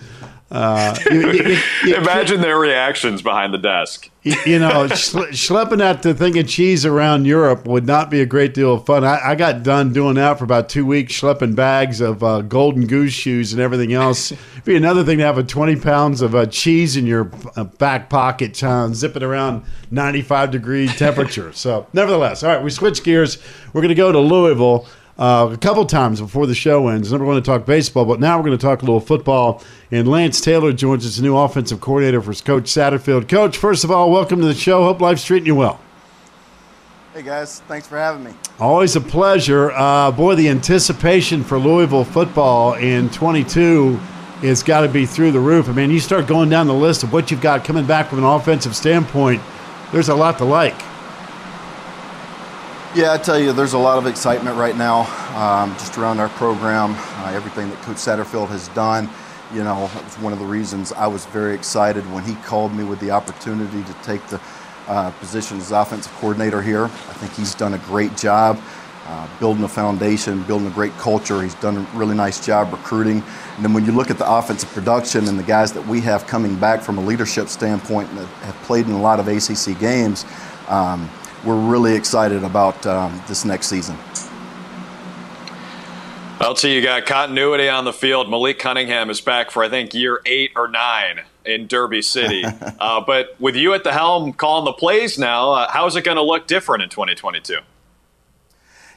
[0.49, 4.11] uh, you, you, you, Imagine their reactions behind the desk.
[4.23, 8.75] You know, schlepping that thing of cheese around Europe would not be a great deal
[8.75, 9.03] of fun.
[9.03, 12.87] I, I got done doing that for about two weeks, schlepping bags of uh, golden
[12.87, 14.31] goose shoes and everything else.
[14.31, 17.65] It'd be another thing to have a 20 pounds of uh, cheese in your uh,
[17.65, 21.53] back pocket, uh, zip it around 95 degree temperature.
[21.53, 23.39] So, nevertheless, all right, we switch gears.
[23.73, 24.87] We're going to go to Louisville
[25.19, 27.11] uh, a couple times before the show ends.
[27.11, 29.63] Number one to talk baseball, but now we're going to talk a little football.
[29.91, 33.29] And Lance Taylor joins us, new offensive coordinator for Coach Satterfield.
[33.29, 34.85] Coach, first of all, welcome to the show.
[34.85, 35.81] Hope life's treating you well.
[37.15, 38.33] Hey guys, thanks for having me.
[38.61, 39.71] Always a pleasure.
[39.73, 43.99] Uh, boy, the anticipation for Louisville football in 22
[44.43, 45.71] has got to be through the roof.
[45.71, 48.19] I mean, you start going down the list of what you've got coming back from
[48.19, 49.41] an offensive standpoint.
[49.93, 50.75] There's a lot to like.
[52.97, 55.01] Yeah, I tell you, there's a lot of excitement right now
[55.37, 59.11] um, just around our program, uh, everything that Coach Satterfield has done.
[59.53, 62.75] You know, it was one of the reasons I was very excited when he called
[62.75, 64.41] me with the opportunity to take the
[64.89, 66.85] uh, position as offensive coordinator here.
[66.85, 68.59] I think he's done a great job
[69.05, 71.43] uh, building a foundation, building a great culture.
[71.43, 73.23] He's done a really nice job recruiting.
[73.57, 76.27] And then when you look at the offensive production and the guys that we have
[76.27, 80.25] coming back from a leadership standpoint and have played in a lot of ACC games,
[80.69, 81.11] um,
[81.44, 83.96] we're really excited about um, this next season.
[86.40, 88.29] LT, you got continuity on the field.
[88.29, 92.44] Malik Cunningham is back for, I think, year eight or nine in Derby City.
[92.79, 96.05] uh, but with you at the helm calling the plays now, uh, how is it
[96.05, 97.59] going to look different in 2022?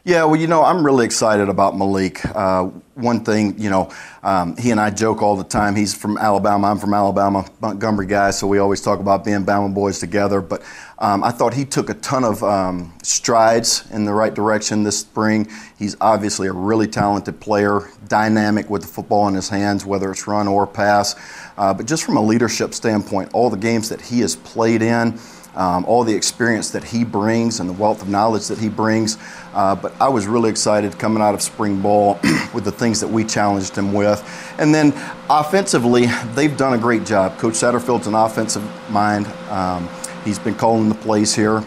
[0.06, 2.26] Yeah, well, you know, I'm really excited about Malik.
[2.34, 3.92] Uh, one thing, you know,
[4.24, 5.76] um, he and I joke all the time.
[5.76, 6.68] He's from Alabama.
[6.68, 10.40] I'm from Alabama, Montgomery guy, so we always talk about being Bama boys together.
[10.40, 10.64] But
[11.00, 15.00] um, I thought he took a ton of um, strides in the right direction this
[15.00, 15.50] spring.
[15.78, 20.28] He's obviously a really talented player, dynamic with the football in his hands, whether it's
[20.28, 21.16] run or pass.
[21.58, 25.20] Uh, but just from a leadership standpoint, all the games that he has played in,
[25.56, 29.18] um, all the experience that he brings and the wealth of knowledge that he brings.
[29.54, 32.20] Uh, but I was really excited coming out of spring ball
[32.54, 34.24] with the things that we challenged him with.
[34.58, 34.94] And then
[35.30, 37.38] offensively, they've done a great job.
[37.38, 39.28] Coach Satterfield's an offensive mind.
[39.50, 39.90] Um,
[40.24, 41.64] he's been calling the plays here.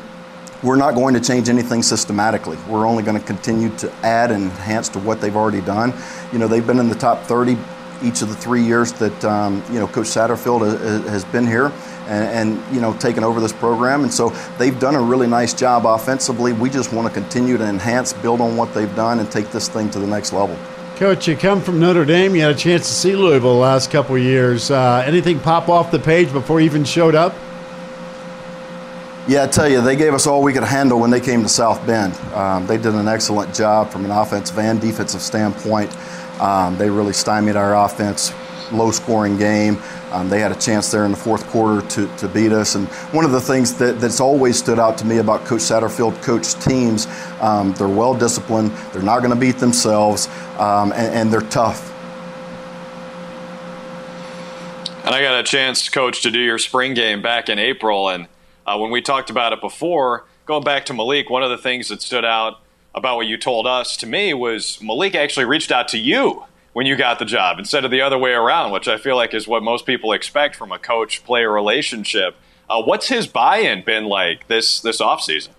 [0.63, 2.57] We're not going to change anything systematically.
[2.69, 5.93] We're only going to continue to add and enhance to what they've already done.
[6.33, 7.59] You know, they've been in the top 30
[8.03, 10.63] each of the three years that um, you know Coach Satterfield
[11.09, 11.73] has been here
[12.07, 14.03] and, and, you know taken over this program.
[14.03, 16.53] And so they've done a really nice job offensively.
[16.53, 19.69] We just want to continue to enhance, build on what they've done, and take this
[19.69, 20.57] thing to the next level.
[20.97, 22.35] Coach, you come from Notre Dame.
[22.35, 24.71] You had a chance to see Louisville the last couple of years.
[24.71, 27.35] Uh, anything pop off the page before you even showed up?
[29.29, 31.49] Yeah, I tell you, they gave us all we could handle when they came to
[31.49, 32.13] South Bend.
[32.35, 35.93] Um, they did an excellent job from an offensive and defensive standpoint.
[36.43, 38.33] Um, they really stymied our offense,
[38.73, 39.81] low scoring game.
[40.11, 42.75] Um, they had a chance there in the fourth quarter to, to beat us.
[42.75, 46.21] And one of the things that, that's always stood out to me about Coach Satterfield
[46.21, 47.07] coach teams,
[47.41, 50.27] um, they're well disciplined, they're not going to beat themselves,
[50.59, 51.91] um, and, and, they're tough.
[55.05, 58.09] And I got a chance, coach, to do your spring game back in April.
[58.09, 58.27] And
[58.67, 61.89] uh, when we talked about it before, going back to Malik, one of the things
[61.89, 62.62] that stood out
[62.95, 66.87] about what you told us to me was Malik actually reached out to you when
[66.87, 69.47] you got the job instead of the other way around, which I feel like is
[69.47, 72.37] what most people expect from a coach player relationship.
[72.69, 75.51] Uh, what's his buy in been like this this offseason?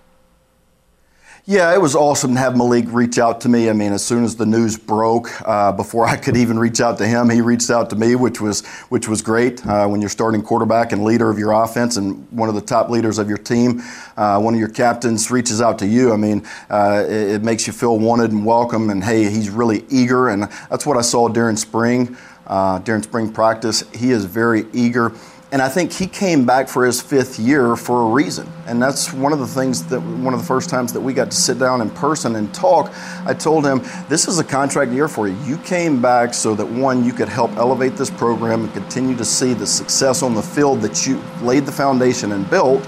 [1.46, 3.68] Yeah, it was awesome to have Malik reach out to me.
[3.68, 6.96] I mean, as soon as the news broke, uh, before I could even reach out
[6.96, 9.64] to him, he reached out to me, which was which was great.
[9.66, 12.88] Uh, when you're starting quarterback and leader of your offense and one of the top
[12.88, 13.82] leaders of your team,
[14.16, 16.14] uh, one of your captains reaches out to you.
[16.14, 18.88] I mean, uh, it, it, makes you feel wanted and welcome.
[18.88, 22.16] And hey, he's really eager, and that's what I saw during spring.
[22.46, 25.12] Uh, during spring practice, he is very eager.
[25.54, 28.52] And I think he came back for his fifth year for a reason.
[28.66, 31.30] And that's one of the things that, one of the first times that we got
[31.30, 32.92] to sit down in person and talk.
[33.24, 35.36] I told him, This is a contract year for you.
[35.44, 39.24] You came back so that one, you could help elevate this program and continue to
[39.24, 42.84] see the success on the field that you laid the foundation and built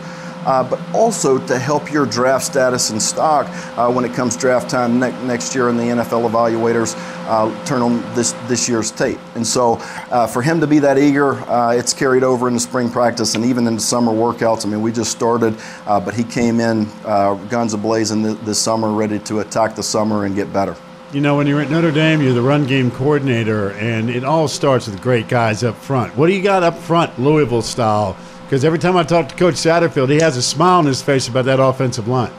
[0.46, 4.70] uh, but also to help your draft status and stock uh, when it comes draft
[4.70, 6.94] time ne- next year and the NFL evaluators
[7.28, 9.18] uh, turn on this, this year's tape.
[9.34, 9.74] And so
[10.10, 13.44] uh, for him to be that eager, uh, it's carried over into spring practice and
[13.44, 14.64] even into summer workouts.
[14.64, 19.18] I mean, we just started, but he came in guns ablazing this, this summer, ready
[19.20, 20.76] to attack the summer and get better.
[21.12, 24.48] You know, when you're at Notre Dame, you're the run game coordinator, and it all
[24.48, 26.16] starts with great guys up front.
[26.16, 28.16] What do you got up front, Louisville style?
[28.46, 31.26] Because every time I talk to Coach Satterfield, he has a smile on his face
[31.26, 32.32] about that offensive line.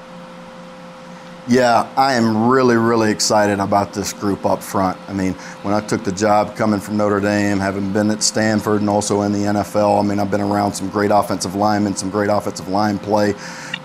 [1.49, 4.97] Yeah, I am really, really excited about this group up front.
[5.09, 8.79] I mean, when I took the job coming from Notre Dame, having been at Stanford
[8.79, 12.09] and also in the NFL, I mean, I've been around some great offensive linemen, some
[12.09, 13.33] great offensive line play.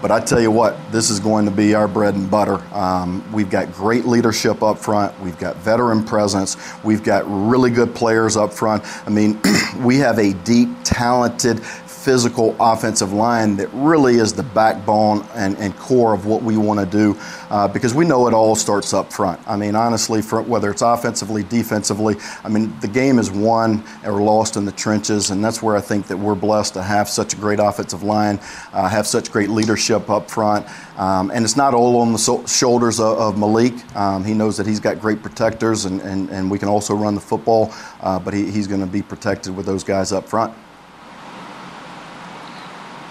[0.00, 2.61] But I tell you what, this is going to be our bread and butter.
[2.74, 5.18] Um, we've got great leadership up front.
[5.20, 6.56] We've got veteran presence.
[6.82, 8.82] We've got really good players up front.
[9.06, 9.40] I mean,
[9.80, 11.62] we have a deep, talented,
[12.02, 16.80] physical offensive line that really is the backbone and, and core of what we want
[16.80, 17.16] to do
[17.50, 19.40] uh, because we know it all starts up front.
[19.46, 24.20] I mean, honestly, for, whether it's offensively, defensively, I mean, the game is won or
[24.20, 27.34] lost in the trenches, and that's where I think that we're blessed to have such
[27.34, 28.40] a great offensive line,
[28.72, 30.66] uh, have such great leadership up front.
[30.98, 33.74] Um, and it's not all on the so- shoulders of, of Malik.
[33.94, 37.14] Um, he knows that he's got great protectors, and, and, and we can also run
[37.14, 40.52] the football, uh, but he, he's going to be protected with those guys up front.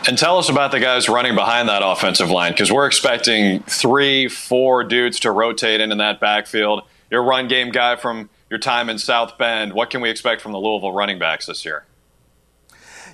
[0.08, 4.28] And tell us about the guys running behind that offensive line because we're expecting three,
[4.28, 6.84] four dudes to rotate into that backfield.
[7.12, 9.74] Your run game guy from your time in South Bend.
[9.74, 11.86] What can we expect from the Louisville running backs this year?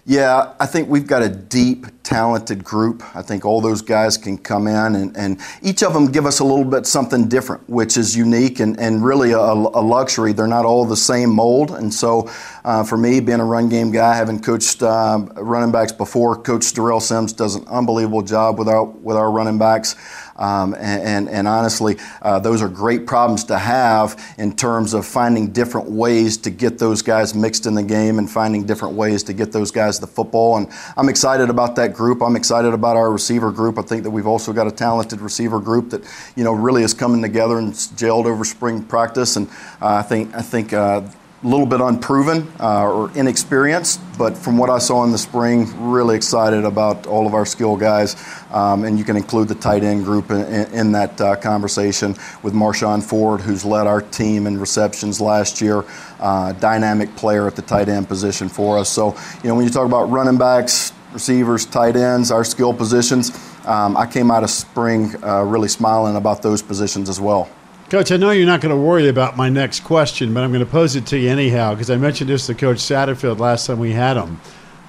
[0.05, 3.03] Yeah, I think we've got a deep, talented group.
[3.13, 6.39] I think all those guys can come in and, and each of them give us
[6.39, 10.31] a little bit something different, which is unique and, and really a, a luxury.
[10.31, 11.71] They're not all the same mold.
[11.71, 12.31] And so
[12.63, 16.73] uh, for me, being a run game guy, having coached uh, running backs before, Coach
[16.73, 19.97] Darrell Sims does an unbelievable job with our, with our running backs.
[20.37, 25.05] Um, and, and, and, honestly, uh, those are great problems to have in terms of
[25.05, 29.23] finding different ways to get those guys mixed in the game and finding different ways
[29.23, 30.57] to get those guys the football.
[30.57, 32.21] And I'm excited about that group.
[32.21, 33.77] I'm excited about our receiver group.
[33.77, 36.03] I think that we've also got a talented receiver group that
[36.35, 39.35] you know really is coming together and gelled over spring practice.
[39.35, 39.49] And
[39.81, 40.71] uh, I think I think.
[40.71, 41.01] Uh,
[41.43, 45.67] a little bit unproven uh, or inexperienced, but from what I saw in the spring,
[45.91, 48.15] really excited about all of our skill guys.
[48.51, 50.41] Um, and you can include the tight end group in,
[50.73, 55.83] in that uh, conversation with Marshon Ford, who's led our team in receptions last year,
[56.19, 58.89] uh, dynamic player at the tight end position for us.
[58.89, 63.31] So, you know, when you talk about running backs, receivers, tight ends, our skill positions,
[63.65, 67.49] um, I came out of spring uh, really smiling about those positions as well.
[67.89, 70.65] Coach, I know you're not going to worry about my next question, but I'm going
[70.65, 73.79] to pose it to you anyhow because I mentioned this to Coach Satterfield last time
[73.79, 74.41] we had him.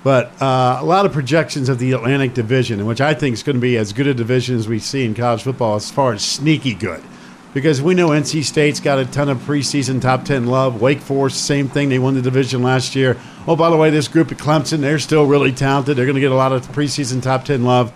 [0.03, 3.57] But uh, a lot of projections of the Atlantic Division, which I think is going
[3.57, 6.25] to be as good a division as we see in college football as far as
[6.25, 7.03] sneaky good.
[7.55, 10.81] Because we know NC State's got a ton of preseason top 10 love.
[10.81, 11.89] Wake Forest, same thing.
[11.89, 13.17] They won the division last year.
[13.47, 15.97] Oh, by the way, this group at Clemson, they're still really talented.
[15.97, 17.93] They're going to get a lot of preseason top 10 love.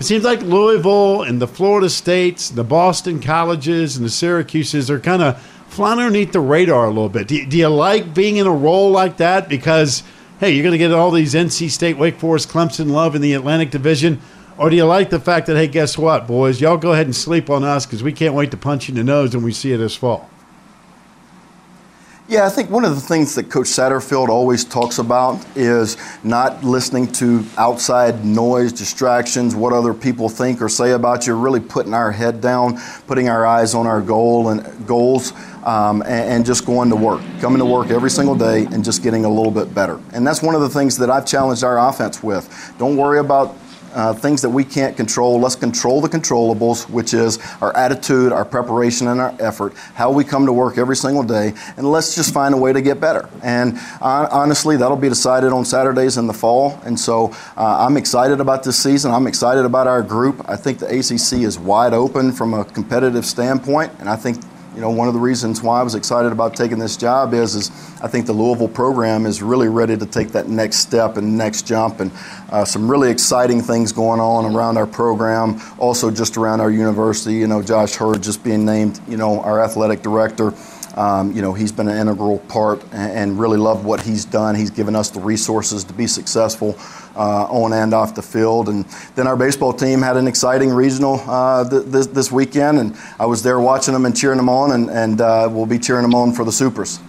[0.00, 5.00] It seems like Louisville and the Florida States, the Boston colleges, and the Syracuses are
[5.00, 7.28] kind of flying underneath the radar a little bit.
[7.28, 9.48] Do, do you like being in a role like that?
[9.48, 10.02] Because,
[10.38, 13.34] hey, you're going to get all these NC State, Wake Forest, Clemson love in the
[13.34, 14.20] Atlantic Division.
[14.58, 16.60] Or do you like the fact that, hey, guess what, boys?
[16.60, 18.96] Y'all go ahead and sleep on us because we can't wait to punch you in
[18.96, 20.28] the nose when we see you this fall?
[22.26, 26.62] Yeah, I think one of the things that Coach Satterfield always talks about is not
[26.62, 31.34] listening to outside noise, distractions, what other people think or say about you.
[31.34, 35.32] Really putting our head down, putting our eyes on our goal and goals,
[35.64, 39.02] um, and, and, just going to work, coming to work every single day, and just
[39.02, 39.98] getting a little bit better.
[40.12, 42.74] And that's one of the things that I've challenged our offense with.
[42.78, 43.56] Don't worry about
[43.98, 45.40] uh, things that we can't control.
[45.40, 50.22] Let's control the controllables, which is our attitude, our preparation, and our effort, how we
[50.24, 53.28] come to work every single day, and let's just find a way to get better.
[53.42, 56.80] And uh, honestly, that'll be decided on Saturdays in the fall.
[56.84, 59.10] And so uh, I'm excited about this season.
[59.10, 60.48] I'm excited about our group.
[60.48, 64.38] I think the ACC is wide open from a competitive standpoint, and I think
[64.74, 67.54] you know, one of the reasons why I was excited about taking this job is,
[67.54, 71.36] is I think the Louisville program is really ready to take that next step and
[71.36, 72.12] next jump, and
[72.50, 75.60] uh, some really exciting things going on around our program.
[75.78, 77.34] Also, just around our university.
[77.34, 80.52] You know, Josh Heird just being named, you know, our athletic director.
[80.96, 84.56] Um, you know, he's been an integral part and, and really loved what he's done.
[84.56, 86.76] He's given us the resources to be successful
[87.18, 88.68] uh, on and off the field.
[88.68, 88.84] And
[89.16, 93.26] then our baseball team had an exciting regional uh, th- this, this, weekend, and I
[93.26, 96.14] was there watching them and cheering them on, and, and uh, we'll be cheering them
[96.14, 97.00] on for the Supers.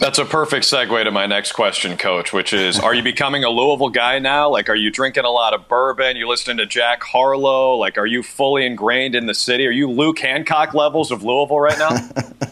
[0.00, 3.50] That's a perfect segue to my next question, Coach, which is Are you becoming a
[3.50, 4.48] Louisville guy now?
[4.48, 6.16] Like, are you drinking a lot of bourbon?
[6.16, 7.76] You listening to Jack Harlow?
[7.76, 9.66] Like, are you fully ingrained in the city?
[9.66, 12.48] Are you Luke Hancock levels of Louisville right now?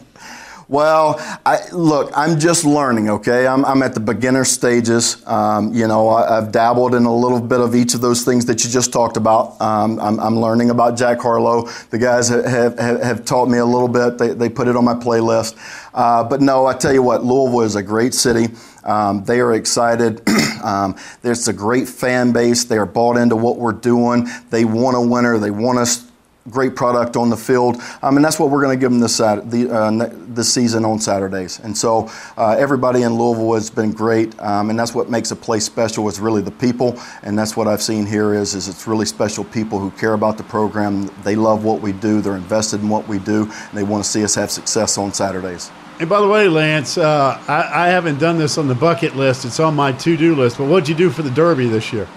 [0.69, 1.15] Well,
[1.47, 3.47] I, look, I'm just learning, okay?
[3.47, 5.25] I'm, I'm at the beginner stages.
[5.25, 8.45] Um, you know, I, have dabbled in a little bit of each of those things
[8.45, 9.59] that you just talked about.
[9.59, 11.67] Um, I'm, I'm, learning about Jack Harlow.
[11.89, 12.45] The guys have,
[12.77, 15.57] have, have, taught me a little bit, they, they put it on my playlist.
[15.91, 18.53] Uh, but no, I tell you what, Louisville is a great city.
[18.83, 20.21] Um, they are excited.
[20.63, 22.65] um, there's a great fan base.
[22.65, 24.27] They are bought into what we're doing.
[24.51, 25.39] They want a winner.
[25.39, 26.08] They want us
[26.49, 27.81] great product on the field.
[28.01, 30.99] Um, and that's what we're going to give them this, the, uh, this season on
[30.99, 31.59] Saturdays.
[31.59, 34.39] And so uh, everybody in Louisville has been great.
[34.39, 36.99] Um, and that's what makes a place special is really the people.
[37.23, 40.37] And that's what I've seen here is, is it's really special people who care about
[40.37, 41.09] the program.
[41.23, 42.21] They love what we do.
[42.21, 43.43] They're invested in what we do.
[43.43, 45.71] And they want to see us have success on Saturdays.
[45.99, 49.43] And by the way, Lance, uh, I, I haven't done this on the bucket list.
[49.43, 50.57] It's on my to-do list.
[50.57, 52.07] But what'd you do for the Derby this year?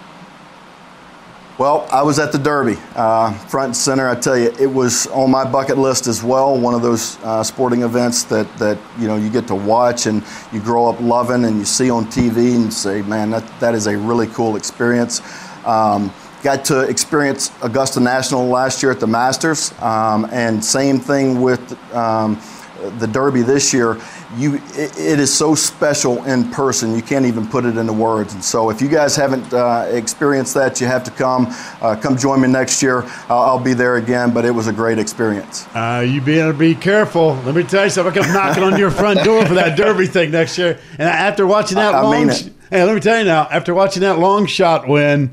[1.62, 4.08] Well, I was at the Derby, uh, front and center.
[4.08, 6.58] I tell you, it was on my bucket list as well.
[6.58, 10.24] One of those uh, sporting events that, that you know you get to watch and
[10.52, 13.86] you grow up loving, and you see on TV and say, "Man, that, that is
[13.86, 15.20] a really cool experience."
[15.64, 21.42] Um, got to experience Augusta National last year at the Masters, um, and same thing
[21.42, 22.42] with um,
[22.98, 24.00] the Derby this year
[24.36, 28.34] you it, it is so special in person you can't even put it into words.
[28.34, 31.48] And so if you guys haven't uh, experienced that you have to come
[31.80, 33.02] uh, come join me next year.
[33.28, 35.66] I'll, I'll, be there again but it was a great experience.
[35.74, 37.34] Uh, you better be careful.
[37.44, 38.18] Let me tell you something.
[38.18, 40.78] I come knocking on your front door for that derby thing next year.
[40.92, 43.46] And after watching that I, long I sh- hey let me tell you now.
[43.50, 45.30] After watching that long shot win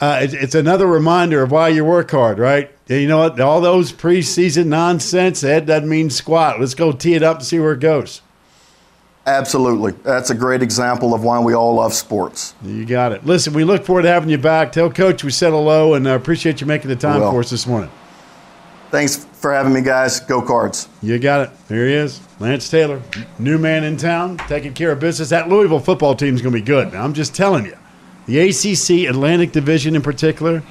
[0.00, 2.70] uh, it, it's another reminder of why you work hard right?
[2.86, 3.38] You know what?
[3.40, 6.58] All those preseason nonsense that doesn't mean squat.
[6.58, 8.22] Let's go tee it up and see where it goes
[9.28, 9.92] Absolutely.
[10.04, 12.54] That's a great example of why we all love sports.
[12.62, 13.26] You got it.
[13.26, 14.72] Listen, we look forward to having you back.
[14.72, 17.66] Tell Coach we said hello and uh, appreciate you making the time for us this
[17.66, 17.90] morning.
[18.90, 20.18] Thanks for having me, guys.
[20.20, 20.88] Go Cards.
[21.02, 21.50] You got it.
[21.68, 23.02] Here he is, Lance Taylor,
[23.38, 25.28] new man in town, taking care of business.
[25.28, 26.94] That Louisville football team is going to be good.
[26.94, 27.76] Now, I'm just telling you,
[28.24, 30.62] the ACC Atlantic Division in particular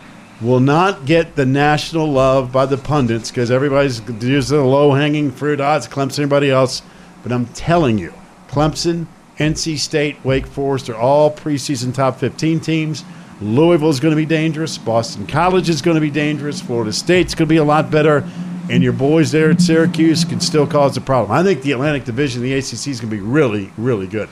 [0.41, 5.29] will not get the national love by the pundits because everybody's using the low hanging
[5.29, 5.61] fruit.
[5.61, 6.81] Odds, Clemson, everybody else.
[7.21, 8.13] But I'm telling you,
[8.47, 13.03] Clemson, NC State, Wake Forest are all preseason top 15 teams.
[13.39, 14.77] Louisville is going to be dangerous.
[14.77, 16.59] Boston College is going to be dangerous.
[16.59, 18.27] Florida State's going to be a lot better.
[18.69, 21.31] And your boys there at Syracuse can still cause a problem.
[21.31, 24.27] I think the Atlantic Division, the ACC, is going to be really, really good.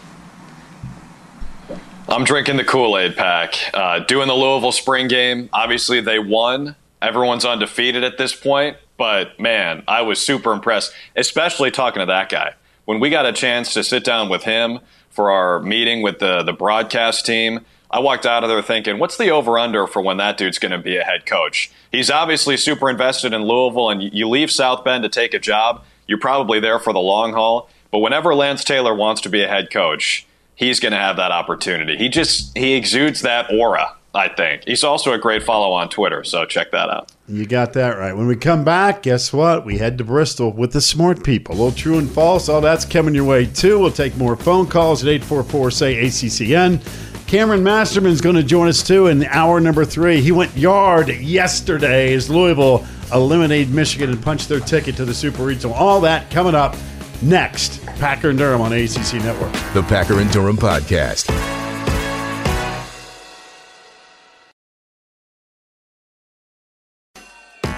[2.10, 3.56] I'm drinking the Kool Aid pack.
[3.74, 5.50] Uh, doing the Louisville spring game.
[5.54, 6.76] Obviously, they won.
[7.02, 8.78] Everyone's undefeated at this point.
[8.98, 12.56] But man, I was super impressed, especially talking to that guy
[12.86, 14.80] when we got a chance to sit down with him
[15.10, 17.62] for our meeting with the the broadcast team,
[17.92, 20.72] I walked out of there thinking, what's the over under for when that dude's going
[20.72, 21.72] to be a head coach?
[21.92, 25.84] He's obviously super invested in Louisville, and you leave South Bend to take a job,
[26.08, 27.70] you're probably there for the long haul.
[27.92, 31.32] But whenever Lance Taylor wants to be a head coach, he's going to have that
[31.32, 31.98] opportunity.
[31.98, 33.96] He just he exudes that aura.
[34.16, 37.12] I think he's also a great follow on Twitter, so check that out.
[37.28, 38.14] You got that right.
[38.16, 39.66] When we come back, guess what?
[39.66, 41.54] We head to Bristol with the smart people.
[41.54, 42.48] A little true and false.
[42.48, 43.80] All that's coming your way too.
[43.80, 46.82] We'll take more phone calls at 844 say ACCN.
[47.28, 50.22] Cameron Masterman's going to join us too in hour number three.
[50.22, 55.44] He went yard yesterday as Louisville eliminated Michigan and punched their ticket to the Super
[55.44, 55.76] Regional.
[55.76, 56.76] All that coming up
[57.22, 57.84] next.
[57.98, 59.52] Packer and Durham on ACC Network.
[59.74, 61.35] The Packer and Durham Podcast.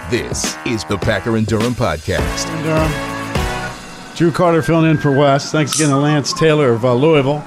[0.09, 2.47] This is the Packer and Durham podcast.
[2.47, 4.15] And Durham.
[4.15, 5.51] Drew Carter filling in for Wes.
[5.51, 7.43] Thanks again to Lance Taylor of uh, Louisville.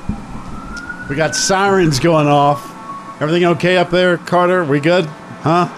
[1.09, 2.71] We got sirens going off
[3.21, 4.65] Everything okay up there, Carter?
[4.65, 5.05] We good?
[5.05, 5.69] Huh?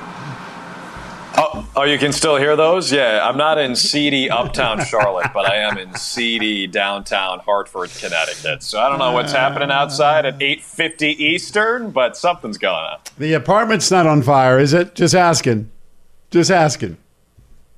[1.36, 2.92] Oh, oh, you can still hear those?
[2.92, 8.62] Yeah, I'm not in seedy uptown Charlotte, but I am in seedy downtown Hartford, Connecticut.
[8.62, 12.98] So I don't know what's happening outside at 8:50 Eastern, but something's going on.
[13.18, 14.94] The apartment's not on fire, is it?
[14.94, 15.68] Just asking.
[16.32, 16.96] Just asking.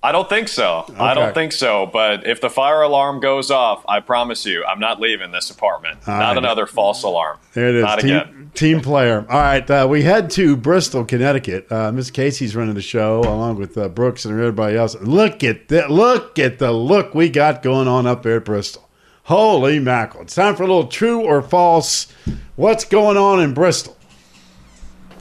[0.05, 0.85] I don't think so.
[0.99, 1.87] I don't think so.
[1.87, 6.07] But if the fire alarm goes off, I promise you, I'm not leaving this apartment.
[6.07, 6.37] All not right.
[6.37, 7.39] another false alarm.
[7.55, 7.85] There it is.
[7.85, 8.51] Not team, again.
[8.55, 9.25] team player.
[9.31, 9.69] All right.
[9.69, 11.73] Uh, we head to Bristol, Connecticut.
[11.73, 14.95] Uh, Miss Casey's running the show along with uh, Brooks and everybody else.
[15.01, 15.91] Look at that.
[15.91, 18.87] Look at the look we got going on up there at Bristol.
[19.23, 20.25] Holy mackerel.
[20.25, 22.13] It's time for a little true or false.
[22.57, 23.97] What's going on in Bristol?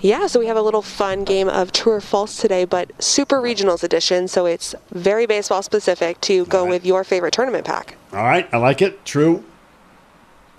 [0.03, 3.37] Yeah, so we have a little fun game of true or false today, but super
[3.37, 7.95] regionals edition, so it's very baseball specific to go with your favorite tournament pack.
[8.11, 8.45] All right.
[8.51, 9.05] I like it.
[9.05, 9.45] True.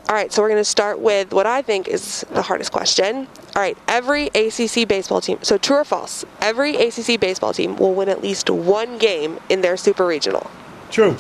[0.09, 3.29] All right, so we're going to start with what I think is the hardest question.
[3.55, 7.95] All right, every ACC baseball team, so true or false, every ACC baseball team will
[7.95, 10.51] win at least one game in their super regional.
[10.91, 11.19] True.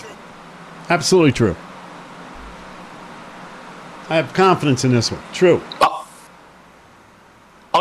[0.89, 1.57] Absolutely true.
[4.09, 5.21] I have confidence in this one.
[5.33, 5.63] True.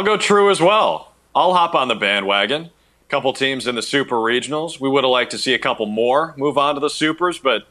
[0.04, 1.14] I'll go true as well.
[1.34, 2.72] I'll hop on the bandwagon.
[3.08, 4.78] Couple teams in the super regionals.
[4.78, 7.66] We would have liked to see a couple more move on to the supers, but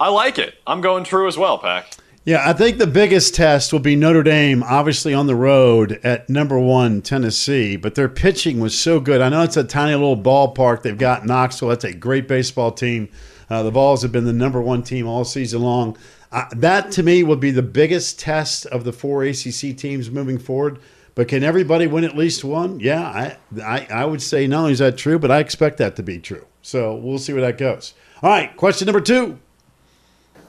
[0.00, 0.56] I like it.
[0.66, 1.94] I'm going true as well, Pack.
[2.24, 6.28] Yeah, I think the biggest test will be Notre Dame, obviously on the road at
[6.28, 9.20] number one, Tennessee, but their pitching was so good.
[9.20, 11.68] I know it's a tiny little ballpark they've got Knoxville.
[11.68, 13.08] That's a great baseball team.
[13.48, 15.96] Uh, the Vols have been the number one team all season long.
[16.32, 20.38] Uh, that to me will be the biggest test of the four ACC teams moving
[20.38, 20.80] forward.
[21.14, 22.80] But can everybody win at least one?
[22.80, 25.96] Yeah, I, I, I would say not only is that true, but I expect that
[25.96, 26.46] to be true.
[26.62, 27.94] So we'll see where that goes.
[28.22, 29.38] All right, question number two.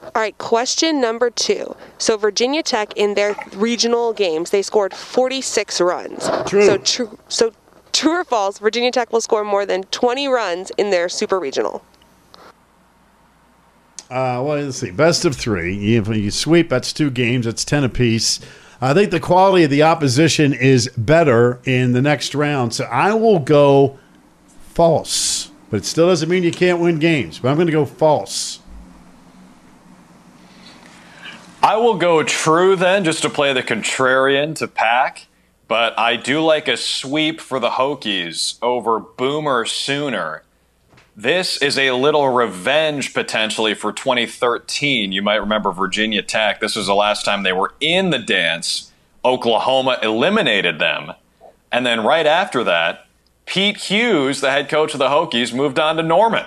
[0.02, 1.76] All right, question number two.
[1.98, 6.28] So Virginia Tech in their regional games, they scored 46 runs.
[6.46, 6.66] True.
[6.66, 7.18] So true.
[7.28, 7.52] So
[7.92, 8.58] true or false?
[8.58, 11.82] Virginia Tech will score more than 20 runs in their super regional.
[14.10, 14.90] Uh, well, let's see.
[14.90, 15.96] Best of three.
[15.96, 17.46] If you sweep, that's two games.
[17.46, 18.38] That's ten apiece.
[18.84, 22.74] I think the quality of the opposition is better in the next round.
[22.74, 23.98] So I will go
[24.74, 25.50] false.
[25.70, 27.38] But it still doesn't mean you can't win games.
[27.38, 28.60] But I'm going to go false.
[31.62, 35.28] I will go true then, just to play the contrarian to Pack.
[35.66, 40.43] But I do like a sweep for the Hokies over Boomer Sooner.
[41.16, 45.12] This is a little revenge potentially for 2013.
[45.12, 46.58] You might remember Virginia Tech.
[46.58, 48.90] This was the last time they were in the dance.
[49.24, 51.12] Oklahoma eliminated them.
[51.70, 53.06] And then right after that,
[53.46, 56.46] Pete Hughes, the head coach of the Hokies, moved on to Norman.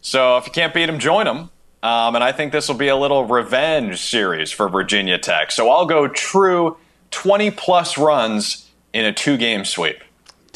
[0.00, 1.50] So if you can't beat him, join him.
[1.82, 5.50] Um, and I think this will be a little revenge series for Virginia Tech.
[5.50, 6.76] So I'll go true
[7.10, 10.02] 20 plus runs in a two game sweep.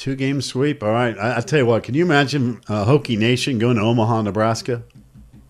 [0.03, 0.83] Two game sweep.
[0.83, 1.17] All right.
[1.17, 1.85] I, I tell you what.
[1.85, 4.83] Can you imagine uh, Hokie Nation going to Omaha, Nebraska?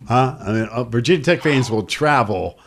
[0.07, 0.37] Huh?
[0.39, 2.59] I mean, uh, Virginia Tech fans will travel.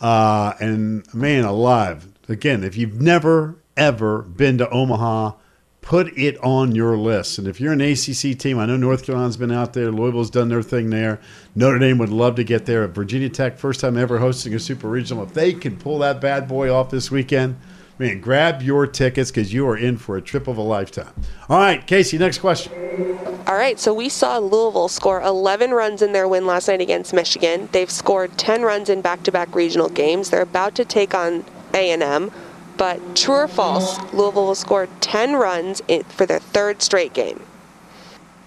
[0.00, 2.06] Uh, and man, alive.
[2.28, 5.32] Again, if you've never ever been to Omaha,
[5.80, 7.40] put it on your list.
[7.40, 9.90] And if you're an ACC team, I know North Carolina's been out there.
[9.90, 11.20] Louisville's done their thing there.
[11.56, 12.86] Notre Dame would love to get there.
[12.86, 15.24] Virginia Tech, first time ever hosting a super regional.
[15.24, 17.56] If they can pull that bad boy off this weekend,
[17.98, 21.12] man, grab your tickets because you are in for a trip of a lifetime.
[21.48, 22.72] All right, Casey, next question.
[23.46, 27.12] All right, so we saw Louisville score 11 runs in their win last night against
[27.12, 27.68] Michigan.
[27.72, 30.30] They've scored 10 runs in back-to-back regional games.
[30.30, 32.30] They're about to take on A&M,
[32.76, 37.42] but true or false, Louisville will score 10 runs in, for their third straight game.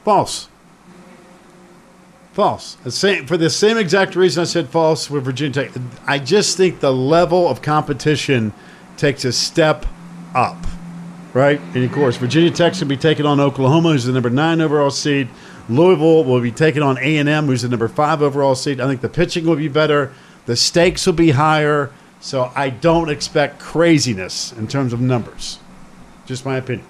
[0.03, 0.49] False.
[2.33, 2.77] False.
[2.89, 5.81] Same, for the same exact reason I said false with Virginia Tech.
[6.05, 8.53] I just think the level of competition
[8.97, 9.85] takes a step
[10.33, 10.57] up,
[11.33, 11.59] right?
[11.73, 14.91] And of course, Virginia going to be taking on Oklahoma, who's the number nine overall
[14.91, 15.29] seed.
[15.67, 18.79] Louisville will be taking on A and M, who's the number five overall seed.
[18.79, 20.13] I think the pitching will be better.
[20.45, 21.91] The stakes will be higher.
[22.19, 25.59] So I don't expect craziness in terms of numbers.
[26.25, 26.87] Just my opinion.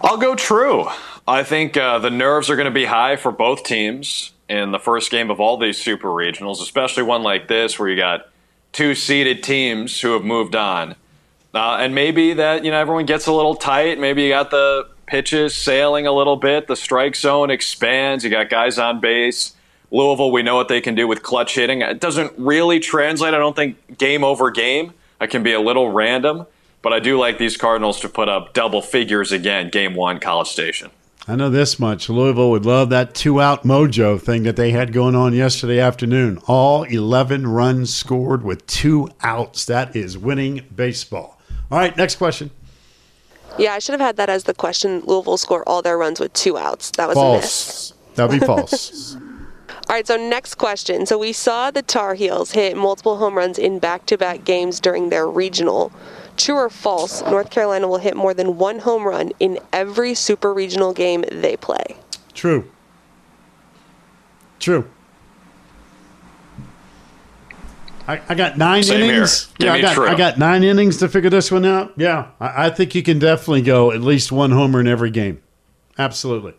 [0.00, 0.88] I'll go true.
[1.26, 4.78] I think uh, the nerves are going to be high for both teams in the
[4.78, 8.28] first game of all these super regionals, especially one like this where you got
[8.72, 10.94] two seeded teams who have moved on.
[11.54, 13.98] Uh, and maybe that, you know, everyone gets a little tight.
[13.98, 16.66] Maybe you got the pitches sailing a little bit.
[16.66, 18.22] The strike zone expands.
[18.22, 19.54] You got guys on base.
[19.90, 21.80] Louisville, we know what they can do with clutch hitting.
[21.80, 24.92] It doesn't really translate, I don't think, game over game.
[25.20, 26.46] It can be a little random.
[26.82, 30.48] But I do like these Cardinals to put up double figures again, game one, College
[30.48, 30.90] Station.
[31.30, 32.08] I know this much.
[32.08, 36.38] Louisville would love that two out mojo thing that they had going on yesterday afternoon.
[36.46, 39.66] All 11 runs scored with two outs.
[39.66, 41.38] That is winning baseball.
[41.70, 42.50] All right, next question.
[43.58, 45.02] Yeah, I should have had that as the question.
[45.04, 46.92] Louisville score all their runs with two outs.
[46.92, 47.90] That was a miss.
[47.90, 47.94] False.
[48.14, 49.16] That'd be false.
[49.16, 51.04] All right, so next question.
[51.04, 54.80] So we saw the Tar Heels hit multiple home runs in back to back games
[54.80, 55.92] during their regional.
[56.38, 60.54] True or false, North Carolina will hit more than one home run in every super
[60.54, 61.96] regional game they play.
[62.32, 62.70] True.
[64.60, 64.88] True.
[68.06, 69.46] I, I got nine Same innings.
[69.58, 70.08] Give Yeah, I got true.
[70.08, 71.92] I got nine innings to figure this one out.
[71.96, 75.42] Yeah, I, I think you can definitely go at least one homer in every game.
[75.98, 76.54] Absolutely.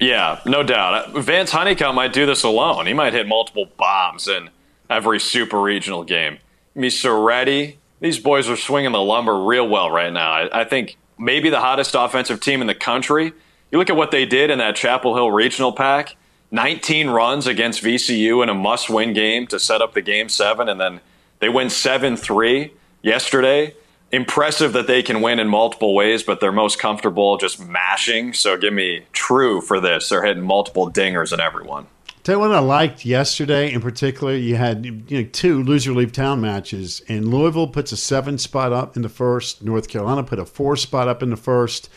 [0.00, 1.14] Yeah, no doubt.
[1.14, 2.86] Uh, Vance Honeycutt might do this alone.
[2.86, 4.50] He might hit multiple bombs in
[4.88, 6.38] every super regional game.
[6.76, 10.30] Misoretti, these boys are swinging the lumber real well right now.
[10.30, 13.32] I, I think maybe the hottest offensive team in the country.
[13.70, 16.16] You look at what they did in that Chapel Hill regional pack
[16.50, 20.68] 19 runs against VCU in a must win game to set up the game seven,
[20.68, 21.00] and then
[21.40, 22.72] they win 7 3
[23.02, 23.74] yesterday.
[24.12, 28.32] Impressive that they can win in multiple ways, but they're most comfortable just mashing.
[28.32, 30.08] So give me true for this.
[30.08, 31.86] They're hitting multiple dingers at everyone.
[32.24, 34.34] Tell you what I liked yesterday in particular.
[34.34, 38.72] You had you know, two loser leave town matches, and Louisville puts a seven spot
[38.72, 39.62] up in the first.
[39.62, 41.90] North Carolina put a four spot up in the first.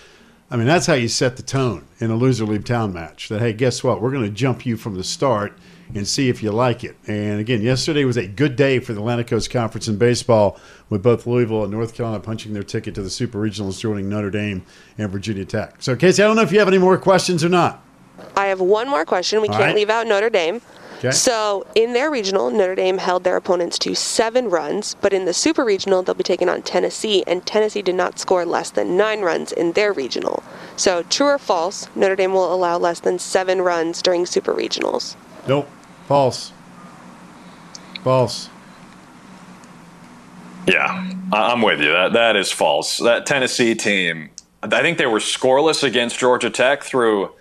[0.52, 3.30] I mean, that's how you set the tone in a loser leave town match.
[3.30, 4.02] That hey, guess what?
[4.02, 5.58] We're going to jump you from the start
[5.96, 6.98] and see if you like it.
[7.08, 10.60] And again, yesterday was a good day for the Atlantic Coast Conference in baseball,
[10.90, 14.30] with both Louisville and North Carolina punching their ticket to the Super Regionals, joining Notre
[14.30, 14.66] Dame
[14.98, 15.76] and Virginia Tech.
[15.80, 17.87] So, Casey, I don't know if you have any more questions or not.
[18.36, 19.42] I have one more question.
[19.42, 19.76] We All can't right.
[19.76, 20.62] leave out Notre Dame.
[21.00, 21.12] Okay.
[21.12, 25.34] So, in their regional, Notre Dame held their opponents to seven runs, but in the
[25.34, 29.22] super regional, they'll be taking on Tennessee, and Tennessee did not score less than nine
[29.22, 30.42] runs in their regional.
[30.76, 35.16] So, true or false, Notre Dame will allow less than seven runs during super regionals.
[35.48, 35.70] Nope.
[36.08, 36.52] False.
[38.04, 38.50] False.
[40.66, 41.92] Yeah, I- I'm with you.
[41.92, 42.98] That that is false.
[42.98, 44.30] That Tennessee team,
[44.64, 47.32] I think they were scoreless against Georgia Tech through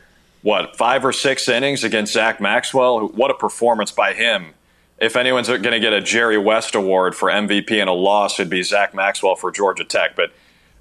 [0.47, 3.09] what five or six innings against Zach Maxwell.
[3.09, 4.55] What a performance by him!
[4.97, 8.49] If anyone's going to get a Jerry West award for MVP in a loss, it'd
[8.49, 10.15] be Zach Maxwell for Georgia Tech.
[10.15, 10.31] But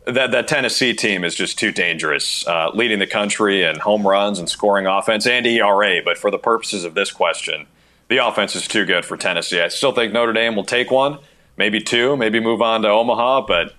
[0.06, 4.38] that that Tennessee team is just too dangerous, uh, leading the country in home runs
[4.38, 6.00] and scoring offense and ERA.
[6.06, 7.66] But for the purposes of this question,
[8.08, 9.62] the offense is too good for Tennessee.
[9.62, 11.18] I still think Notre Dame will take one,
[11.58, 13.74] maybe two, maybe move on to Omaha, but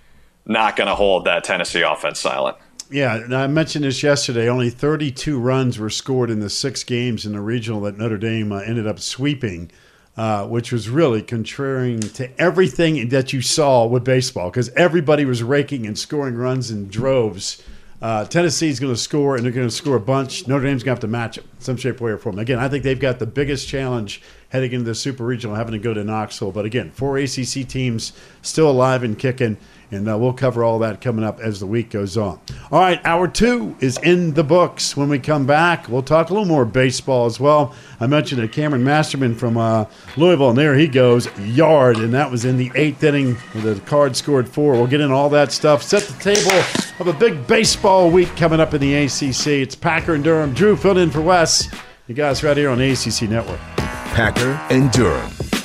[0.47, 2.57] not going to hold that Tennessee offense silent.
[2.91, 4.49] Yeah, and I mentioned this yesterday.
[4.49, 8.53] Only 32 runs were scored in the six games in the regional that Notre Dame
[8.53, 9.73] uh, ended up sweeping,
[10.17, 15.43] uh, which was really contrary to everything that you saw with baseball because everybody was
[15.43, 17.61] raking and scoring runs in droves.
[18.01, 20.47] Uh, Tennessee's going to score, and they're going to score a bunch.
[20.47, 22.39] Notre Dame's going to have to match in some shape, way, or form.
[22.39, 25.79] Again, I think they've got the biggest challenge heading into the Super Regional, having to
[25.79, 26.53] go to Knoxville.
[26.53, 29.57] But again, four ACC teams still alive and kicking.
[29.91, 32.41] And uh, we'll cover all that coming up as the week goes on.
[32.73, 34.97] All right, hour two is in the books.
[34.97, 37.73] When we come back, we'll talk a little more baseball as well.
[38.01, 39.85] I mentioned that Cameron Masterman from uh,
[40.17, 43.37] Louisville, and there he goes, yard, and that was in the eighth inning.
[43.53, 44.73] where The card scored four.
[44.73, 45.85] We'll get into all that stuff.
[45.85, 46.65] Set the table
[46.99, 49.47] of a big baseball week coming up in the ACC.
[49.47, 50.53] It's Packer and Durham.
[50.53, 51.73] Drew filled in for Wes.
[52.09, 53.76] You guys right here on ACC Network.
[54.17, 55.56] Packer and Durham.